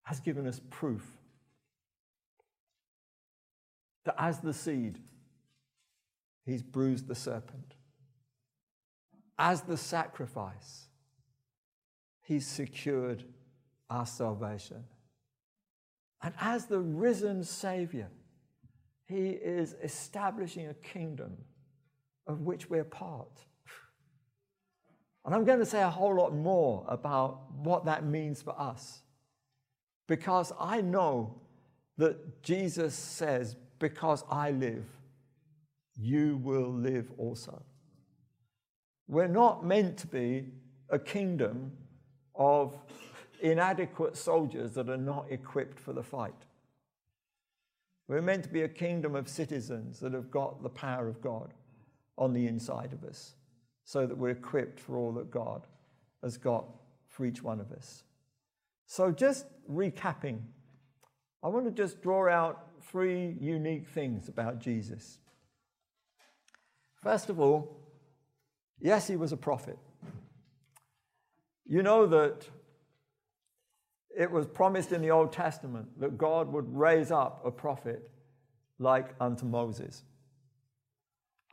has 0.04 0.20
given 0.20 0.46
us 0.46 0.60
proof 0.70 1.06
that 4.04 4.14
as 4.18 4.40
the 4.40 4.52
seed, 4.52 4.98
he's 6.44 6.62
bruised 6.62 7.06
the 7.06 7.14
serpent. 7.14 7.74
As 9.38 9.62
the 9.62 9.76
sacrifice, 9.76 10.88
he's 12.22 12.46
secured 12.46 13.24
our 13.90 14.06
salvation. 14.06 14.84
And 16.22 16.34
as 16.40 16.66
the 16.66 16.80
risen 16.80 17.44
Savior, 17.44 18.08
he 19.06 19.30
is 19.30 19.74
establishing 19.82 20.68
a 20.68 20.74
kingdom 20.74 21.36
of 22.26 22.42
which 22.42 22.70
we're 22.70 22.84
part. 22.84 23.44
And 25.24 25.34
I'm 25.34 25.44
going 25.44 25.60
to 25.60 25.66
say 25.66 25.82
a 25.82 25.90
whole 25.90 26.16
lot 26.16 26.34
more 26.34 26.84
about 26.88 27.52
what 27.52 27.84
that 27.84 28.04
means 28.04 28.42
for 28.42 28.58
us. 28.60 29.02
Because 30.08 30.52
I 30.58 30.80
know 30.80 31.40
that 31.96 32.42
Jesus 32.42 32.94
says, 32.94 33.56
Because 33.78 34.24
I 34.30 34.50
live, 34.50 34.84
you 35.96 36.38
will 36.38 36.72
live 36.72 37.12
also. 37.18 37.62
We're 39.06 39.28
not 39.28 39.64
meant 39.64 39.96
to 39.98 40.06
be 40.06 40.46
a 40.88 40.98
kingdom 40.98 41.72
of 42.34 42.76
inadequate 43.40 44.16
soldiers 44.16 44.72
that 44.72 44.88
are 44.88 44.96
not 44.96 45.26
equipped 45.30 45.78
for 45.78 45.92
the 45.92 46.02
fight. 46.02 46.34
We're 48.08 48.22
meant 48.22 48.44
to 48.44 48.48
be 48.48 48.62
a 48.62 48.68
kingdom 48.68 49.14
of 49.14 49.28
citizens 49.28 50.00
that 50.00 50.12
have 50.12 50.30
got 50.30 50.62
the 50.62 50.68
power 50.68 51.08
of 51.08 51.20
God 51.20 51.54
on 52.18 52.32
the 52.32 52.46
inside 52.46 52.92
of 52.92 53.04
us 53.04 53.34
so 53.84 54.06
that 54.06 54.16
we're 54.16 54.30
equipped 54.30 54.80
for 54.80 54.96
all 54.96 55.12
that 55.12 55.30
God 55.30 55.66
has 56.22 56.36
got 56.36 56.66
for 57.08 57.26
each 57.26 57.42
one 57.42 57.60
of 57.60 57.72
us. 57.72 58.04
So, 58.86 59.10
just 59.10 59.46
recapping, 59.70 60.40
I 61.42 61.48
want 61.48 61.64
to 61.66 61.70
just 61.70 62.02
draw 62.02 62.28
out 62.28 62.68
three 62.82 63.36
unique 63.40 63.88
things 63.88 64.28
about 64.28 64.58
Jesus. 64.58 65.18
First 67.02 67.30
of 67.30 67.40
all, 67.40 67.80
yes, 68.80 69.08
he 69.08 69.16
was 69.16 69.32
a 69.32 69.36
prophet. 69.36 69.78
You 71.66 71.82
know 71.82 72.06
that 72.06 72.48
it 74.16 74.30
was 74.30 74.46
promised 74.46 74.92
in 74.92 75.00
the 75.00 75.10
Old 75.10 75.32
Testament 75.32 75.98
that 76.00 76.18
God 76.18 76.52
would 76.52 76.76
raise 76.76 77.10
up 77.10 77.42
a 77.44 77.50
prophet 77.50 78.10
like 78.78 79.14
unto 79.20 79.46
Moses. 79.46 80.02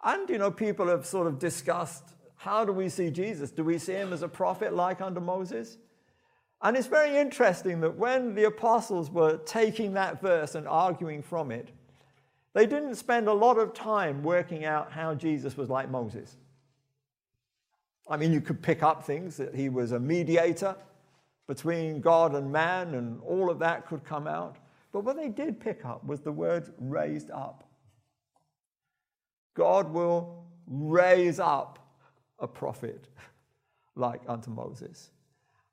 And, 0.03 0.29
you 0.29 0.37
know, 0.37 0.51
people 0.51 0.87
have 0.87 1.05
sort 1.05 1.27
of 1.27 1.39
discussed 1.39 2.03
how 2.39 2.63
do 2.63 2.71
we 2.71 2.88
see 2.88 3.12
Jesus? 3.12 3.52
Do 3.52 3.65
we 3.65 3.78
see 3.78 3.91
him 3.91 4.13
as 4.13 4.21
a 4.21 4.28
prophet 4.30 4.73
like 4.73 5.02
under 5.02 5.19
Moses? 5.19 5.78
And 6.62 6.78
it's 6.78 6.88
very 6.88 7.17
interesting 7.17 7.82
that 7.82 7.97
when 7.97 8.34
the 8.34 8.45
apostles 8.45 9.12
were 9.12 9.39
taking 9.39 9.93
that 9.95 10.21
verse 10.21 10.56
and 10.56 10.65
arguing 10.65 11.21
from 11.21 11.52
it, 11.52 11.67
they 12.54 12.65
didn't 12.65 12.95
spend 12.95 13.28
a 13.28 13.34
lot 13.34 13.58
of 13.58 13.73
time 13.73 14.23
working 14.23 14.63
out 14.63 14.89
how 14.89 15.13
Jesus 15.15 15.58
was 15.58 15.69
like 15.69 15.91
Moses. 15.91 16.38
I 18.10 18.15
mean, 18.15 18.32
you 18.32 18.39
could 18.39 18.62
pick 18.62 18.84
up 18.84 19.04
things 19.04 19.36
that 19.36 19.54
he 19.54 19.67
was 19.67 19.91
a 19.91 19.99
mediator 19.99 20.78
between 21.45 21.99
God 21.99 22.36
and 22.36 22.49
man, 22.49 22.93
and 22.95 23.19
all 23.21 23.49
of 23.49 23.60
that 23.60 23.86
could 23.86 24.06
come 24.06 24.28
out. 24.28 24.56
But 24.93 25.04
what 25.04 25.17
they 25.17 25.28
did 25.28 25.60
pick 25.60 25.84
up 25.84 26.06
was 26.06 26.21
the 26.21 26.32
word 26.32 26.71
raised 26.80 27.32
up. 27.32 27.65
God 29.56 29.91
will 29.91 30.45
raise 30.67 31.41
up 31.41 31.78
a 32.41 32.47
prophet 32.47 33.07
like 33.95 34.21
unto 34.27 34.49
Moses. 34.49 35.11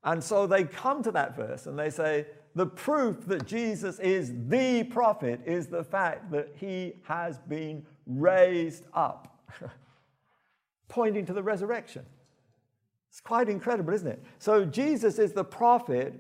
And 0.04 0.22
so 0.22 0.46
they 0.46 0.64
come 0.64 1.02
to 1.02 1.10
that 1.12 1.36
verse 1.36 1.66
and 1.66 1.78
they 1.78 1.90
say, 1.90 2.26
the 2.54 2.66
proof 2.66 3.26
that 3.26 3.46
Jesus 3.46 3.98
is 3.98 4.32
the 4.48 4.84
prophet 4.84 5.40
is 5.44 5.66
the 5.66 5.84
fact 5.84 6.30
that 6.30 6.54
he 6.56 6.94
has 7.02 7.38
been 7.38 7.84
raised 8.06 8.86
up, 8.94 9.50
pointing 10.88 11.26
to 11.26 11.34
the 11.34 11.42
resurrection. 11.42 12.04
It's 13.10 13.20
quite 13.20 13.50
incredible, 13.50 13.92
isn't 13.92 14.08
it? 14.08 14.24
So 14.38 14.64
Jesus 14.64 15.18
is 15.18 15.32
the 15.32 15.44
prophet 15.44 16.18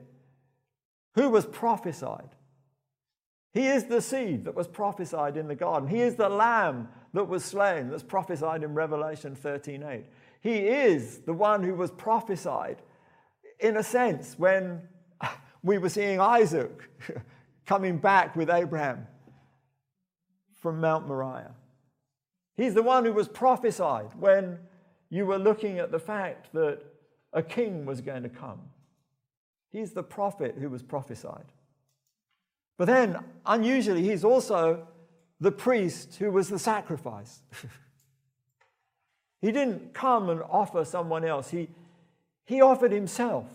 who 1.14 1.30
was 1.30 1.46
prophesied. 1.46 2.28
He 3.52 3.66
is 3.66 3.84
the 3.84 4.02
seed 4.02 4.44
that 4.44 4.54
was 4.54 4.68
prophesied 4.68 5.38
in 5.38 5.48
the 5.48 5.54
garden. 5.54 5.88
He 5.88 6.02
is 6.02 6.16
the 6.16 6.28
lamb 6.28 6.88
that 7.14 7.24
was 7.24 7.42
slain, 7.42 7.88
that's 7.88 8.02
prophesied 8.02 8.62
in 8.62 8.74
Revelation 8.74 9.34
13:8. 9.34 10.04
He 10.46 10.58
is 10.58 11.18
the 11.26 11.32
one 11.32 11.64
who 11.64 11.74
was 11.74 11.90
prophesied, 11.90 12.80
in 13.58 13.78
a 13.78 13.82
sense, 13.82 14.38
when 14.38 14.80
we 15.64 15.78
were 15.78 15.88
seeing 15.88 16.20
Isaac 16.20 16.88
coming 17.66 17.98
back 17.98 18.36
with 18.36 18.48
Abraham 18.48 19.08
from 20.62 20.80
Mount 20.80 21.08
Moriah. 21.08 21.50
He's 22.56 22.74
the 22.74 22.82
one 22.84 23.04
who 23.04 23.12
was 23.12 23.26
prophesied 23.26 24.10
when 24.20 24.60
you 25.10 25.26
were 25.26 25.36
looking 25.36 25.80
at 25.80 25.90
the 25.90 25.98
fact 25.98 26.52
that 26.52 26.78
a 27.32 27.42
king 27.42 27.84
was 27.84 28.00
going 28.00 28.22
to 28.22 28.28
come. 28.28 28.60
He's 29.72 29.94
the 29.94 30.04
prophet 30.04 30.54
who 30.60 30.68
was 30.68 30.84
prophesied. 30.84 31.46
But 32.78 32.84
then, 32.84 33.18
unusually, 33.44 34.04
he's 34.04 34.22
also 34.22 34.86
the 35.40 35.50
priest 35.50 36.14
who 36.20 36.30
was 36.30 36.48
the 36.48 36.60
sacrifice. 36.60 37.42
he 39.46 39.52
didn't 39.52 39.94
come 39.94 40.28
and 40.28 40.42
offer 40.50 40.84
someone 40.84 41.24
else, 41.24 41.50
he, 41.50 41.68
he 42.46 42.60
offered 42.60 42.90
himself. 42.90 43.46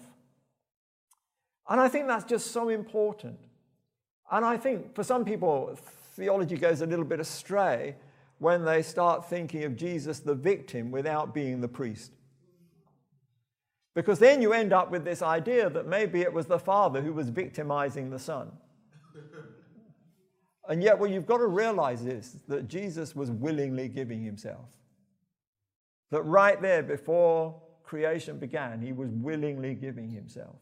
And 1.67 1.81
I 1.81 1.89
think 1.89 2.07
that's 2.07 2.23
just 2.23 2.51
so 2.51 2.69
important. 2.69 3.37
And 4.31 4.45
I 4.45 4.55
think 4.55 4.95
for 4.95 5.03
some 5.03 5.25
people, 5.25 5.77
theology 6.15 6.55
goes 6.55 6.79
a 6.79 6.85
little 6.85 7.03
bit 7.03 7.19
astray 7.19 7.95
when 8.37 8.63
they 8.63 8.81
start 8.81 9.29
thinking 9.29 9.65
of 9.65 9.75
Jesus 9.75 10.19
the 10.19 10.33
victim 10.33 10.91
without 10.91 11.33
being 11.33 11.59
the 11.59 11.67
priest. 11.67 12.13
Because 13.93 14.17
then 14.17 14.41
you 14.41 14.53
end 14.53 14.71
up 14.71 14.91
with 14.91 15.03
this 15.03 15.21
idea 15.21 15.69
that 15.69 15.87
maybe 15.87 16.21
it 16.21 16.31
was 16.31 16.45
the 16.45 16.57
father 16.57 17.01
who 17.01 17.11
was 17.11 17.27
victimizing 17.27 18.09
the 18.09 18.19
son. 18.19 18.49
and 20.69 20.81
yet, 20.81 20.97
what 20.97 21.09
you've 21.09 21.25
got 21.25 21.39
to 21.39 21.47
realize 21.47 22.05
is 22.05 22.37
that 22.47 22.69
Jesus 22.69 23.13
was 23.13 23.29
willingly 23.29 23.89
giving 23.89 24.23
himself. 24.23 24.69
That 26.11 26.23
right 26.23 26.61
there 26.61 26.83
before 26.83 27.61
creation 27.83 28.37
began, 28.37 28.81
he 28.81 28.93
was 28.93 29.09
willingly 29.09 29.73
giving 29.73 30.09
himself. 30.09 30.57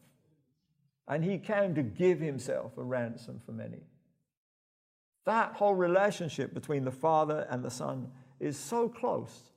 And 1.08 1.24
he 1.24 1.38
came 1.38 1.74
to 1.74 1.82
give 1.82 2.20
himself 2.20 2.78
a 2.78 2.82
ransom 2.82 3.40
for 3.44 3.52
many. 3.52 3.82
That 5.26 5.54
whole 5.54 5.74
relationship 5.74 6.54
between 6.54 6.84
the 6.84 6.92
Father 6.92 7.46
and 7.50 7.64
the 7.64 7.70
Son 7.70 8.08
is 8.38 8.56
so 8.56 8.88
close 8.88 9.50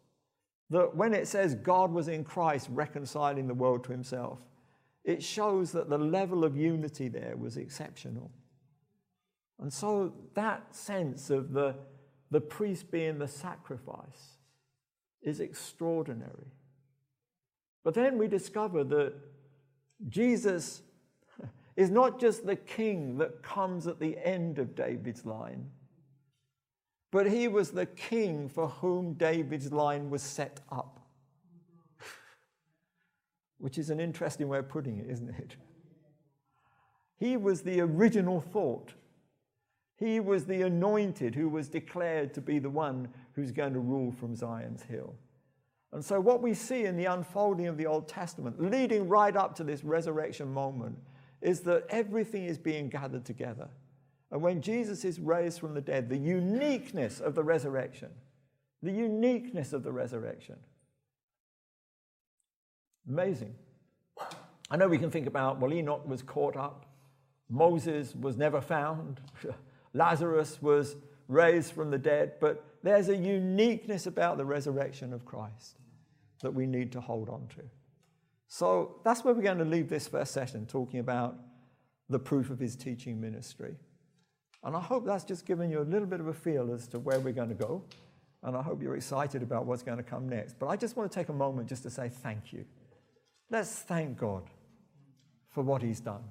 that 0.69 0.95
when 0.95 1.13
it 1.13 1.27
says 1.27 1.55
God 1.55 1.91
was 1.91 2.07
in 2.07 2.23
Christ 2.23 2.67
reconciling 2.71 3.47
the 3.47 3.53
world 3.53 3.83
to 3.85 3.91
himself, 3.91 4.39
it 5.03 5.21
shows 5.21 5.71
that 5.73 5.89
the 5.89 5.97
level 5.97 6.43
of 6.43 6.57
unity 6.57 7.07
there 7.07 7.35
was 7.37 7.57
exceptional. 7.57 8.31
And 9.59 9.71
so 9.71 10.13
that 10.33 10.75
sense 10.75 11.29
of 11.29 11.53
the, 11.53 11.75
the 12.31 12.41
priest 12.41 12.89
being 12.89 13.19
the 13.19 13.27
sacrifice 13.27 14.32
is 15.23 15.39
extraordinary. 15.39 16.51
But 17.83 17.93
then 17.93 18.17
we 18.17 18.27
discover 18.27 18.83
that 18.83 19.13
Jesus 20.07 20.81
is 21.75 21.89
not 21.89 22.19
just 22.19 22.45
the 22.45 22.55
king 22.55 23.17
that 23.17 23.43
comes 23.43 23.87
at 23.87 23.99
the 23.99 24.17
end 24.23 24.59
of 24.59 24.75
David's 24.75 25.25
line, 25.25 25.69
but 27.11 27.29
he 27.29 27.47
was 27.47 27.71
the 27.71 27.85
king 27.85 28.49
for 28.49 28.67
whom 28.67 29.13
David's 29.13 29.71
line 29.71 30.09
was 30.09 30.21
set 30.21 30.61
up. 30.71 30.99
Which 33.59 33.77
is 33.77 33.89
an 33.89 33.99
interesting 33.99 34.47
way 34.47 34.59
of 34.59 34.69
putting 34.69 34.97
it, 34.97 35.07
isn't 35.09 35.29
it? 35.29 35.55
He 37.19 37.37
was 37.37 37.61
the 37.61 37.81
original 37.81 38.41
thought. 38.41 38.93
He 39.97 40.19
was 40.19 40.45
the 40.45 40.63
anointed 40.63 41.35
who 41.35 41.47
was 41.47 41.69
declared 41.69 42.33
to 42.33 42.41
be 42.41 42.59
the 42.59 42.69
one 42.69 43.09
who's 43.33 43.51
going 43.51 43.73
to 43.73 43.79
rule 43.79 44.11
from 44.11 44.35
Zion's 44.35 44.83
hill. 44.83 45.15
And 45.91 46.03
so, 46.03 46.19
what 46.19 46.41
we 46.41 46.53
see 46.53 46.85
in 46.85 46.97
the 46.97 47.05
unfolding 47.05 47.67
of 47.67 47.77
the 47.77 47.85
Old 47.85 48.07
Testament, 48.07 48.59
leading 48.59 49.07
right 49.07 49.35
up 49.35 49.55
to 49.55 49.63
this 49.63 49.83
resurrection 49.83 50.51
moment, 50.51 50.97
is 51.41 51.61
that 51.61 51.85
everything 51.89 52.45
is 52.45 52.57
being 52.57 52.89
gathered 52.89 53.25
together. 53.25 53.69
And 54.31 54.41
when 54.41 54.61
Jesus 54.61 55.05
is 55.05 55.19
raised 55.19 55.59
from 55.59 55.75
the 55.75 55.81
dead, 55.81 56.09
the 56.09 56.17
uniqueness 56.17 57.19
of 57.19 57.35
the 57.35 57.43
resurrection, 57.43 58.09
the 58.81 58.91
uniqueness 58.91 59.73
of 59.73 59.83
the 59.83 59.91
resurrection. 59.91 60.55
Amazing. 63.07 63.53
I 64.71 64.77
know 64.77 64.87
we 64.87 64.97
can 64.97 65.11
think 65.11 65.27
about, 65.27 65.59
well, 65.59 65.71
Enoch 65.71 66.07
was 66.07 66.23
caught 66.23 66.57
up, 66.57 66.87
Moses 67.49 68.15
was 68.15 68.37
never 68.37 68.59
found, 68.59 69.21
Lazarus 69.93 70.59
was 70.61 70.95
raised 71.27 71.73
from 71.73 71.91
the 71.91 71.99
dead, 71.99 72.33
but 72.39 72.65
there's 72.83 73.09
a 73.09 73.15
uniqueness 73.15 74.05
about 74.05 74.37
the 74.37 74.45
resurrection 74.45 75.13
of 75.13 75.25
Christ 75.25 75.77
that 76.41 76.53
we 76.53 76.67
need 76.67 76.91
to 76.91 77.01
hold 77.01 77.29
on 77.29 77.47
to. 77.55 77.63
So 78.47 78.99
that's 79.03 79.23
where 79.23 79.33
we're 79.33 79.41
going 79.41 79.57
to 79.57 79.65
leave 79.65 79.89
this 79.89 80.07
first 80.07 80.33
session, 80.33 80.67
talking 80.67 80.99
about 80.99 81.37
the 82.09 82.19
proof 82.19 82.49
of 82.49 82.59
his 82.59 82.75
teaching 82.75 83.19
ministry. 83.19 83.75
And 84.63 84.75
I 84.75 84.79
hope 84.79 85.05
that's 85.05 85.23
just 85.23 85.45
given 85.45 85.69
you 85.71 85.81
a 85.81 85.83
little 85.83 86.05
bit 86.07 86.19
of 86.19 86.27
a 86.27 86.33
feel 86.33 86.71
as 86.73 86.87
to 86.89 86.99
where 86.99 87.19
we're 87.19 87.33
going 87.33 87.49
to 87.49 87.55
go. 87.55 87.83
And 88.43 88.55
I 88.55 88.61
hope 88.61 88.81
you're 88.81 88.95
excited 88.95 89.41
about 89.41 89.65
what's 89.65 89.83
going 89.83 89.97
to 89.97 90.03
come 90.03 90.27
next. 90.27 90.59
But 90.59 90.67
I 90.67 90.75
just 90.75 90.97
want 90.97 91.11
to 91.11 91.17
take 91.17 91.29
a 91.29 91.33
moment 91.33 91.69
just 91.69 91.83
to 91.83 91.89
say 91.89 92.09
thank 92.09 92.51
you. 92.51 92.65
Let's 93.49 93.79
thank 93.79 94.17
God 94.17 94.43
for 95.49 95.63
what 95.63 95.81
he's 95.81 95.99
done. 95.99 96.23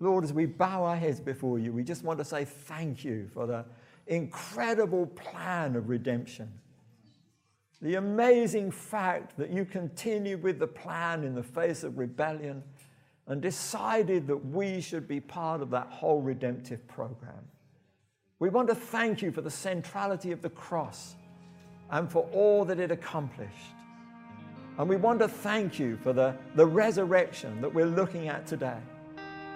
Lord, 0.00 0.24
as 0.24 0.32
we 0.32 0.46
bow 0.46 0.84
our 0.84 0.96
heads 0.96 1.20
before 1.20 1.58
you, 1.58 1.72
we 1.72 1.84
just 1.84 2.02
want 2.02 2.18
to 2.18 2.24
say 2.24 2.44
thank 2.44 3.04
you 3.04 3.28
for 3.32 3.46
the 3.46 3.64
incredible 4.06 5.06
plan 5.06 5.76
of 5.76 5.88
redemption 5.88 6.48
the 7.82 7.96
amazing 7.96 8.70
fact 8.70 9.36
that 9.36 9.50
you 9.50 9.64
continued 9.64 10.40
with 10.40 10.60
the 10.60 10.66
plan 10.68 11.24
in 11.24 11.34
the 11.34 11.42
face 11.42 11.82
of 11.82 11.98
rebellion 11.98 12.62
and 13.26 13.42
decided 13.42 14.28
that 14.28 14.36
we 14.36 14.80
should 14.80 15.08
be 15.08 15.18
part 15.18 15.60
of 15.60 15.70
that 15.70 15.88
whole 15.88 16.22
redemptive 16.22 16.86
program. 16.86 17.44
We 18.38 18.50
want 18.50 18.68
to 18.68 18.74
thank 18.74 19.20
you 19.20 19.32
for 19.32 19.40
the 19.40 19.50
centrality 19.50 20.30
of 20.30 20.42
the 20.42 20.50
cross 20.50 21.16
and 21.90 22.10
for 22.10 22.28
all 22.32 22.64
that 22.66 22.78
it 22.78 22.92
accomplished. 22.92 23.74
And 24.78 24.88
we 24.88 24.96
want 24.96 25.18
to 25.18 25.28
thank 25.28 25.78
you 25.78 25.96
for 26.04 26.12
the, 26.12 26.36
the 26.54 26.66
resurrection 26.66 27.60
that 27.60 27.74
we're 27.74 27.86
looking 27.86 28.28
at 28.28 28.46
today. 28.46 28.78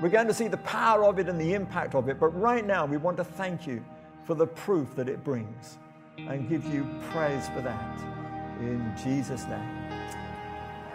We're 0.01 0.09
going 0.09 0.27
to 0.27 0.35
see 0.35 0.49
the 0.49 0.59
power 0.59 1.05
of 1.05 1.21
it 1.21 1.29
and 1.29 1.41
the 1.41 1.55
impact 1.55 1.95
of 1.95 2.09
it, 2.09 2.19
but 2.19 2.29
right 2.29 2.67
now 2.67 2.87
we 2.87 2.97
want 2.97 3.17
to 3.19 3.25
thank 3.25 3.69
you 3.69 3.85
for 4.27 4.35
the 4.35 4.47
proof 4.47 4.95
that 4.97 5.09
it 5.09 5.23
brings 5.23 5.79
and 6.19 6.49
give 6.49 6.65
you 6.67 6.87
praise 7.13 7.49
for 7.49 7.61
that. 7.63 8.01
In 8.61 8.93
Jesus' 9.03 9.45
name. 9.47 9.93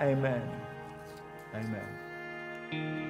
Amen. 0.02 0.42
Amen. 1.56 3.01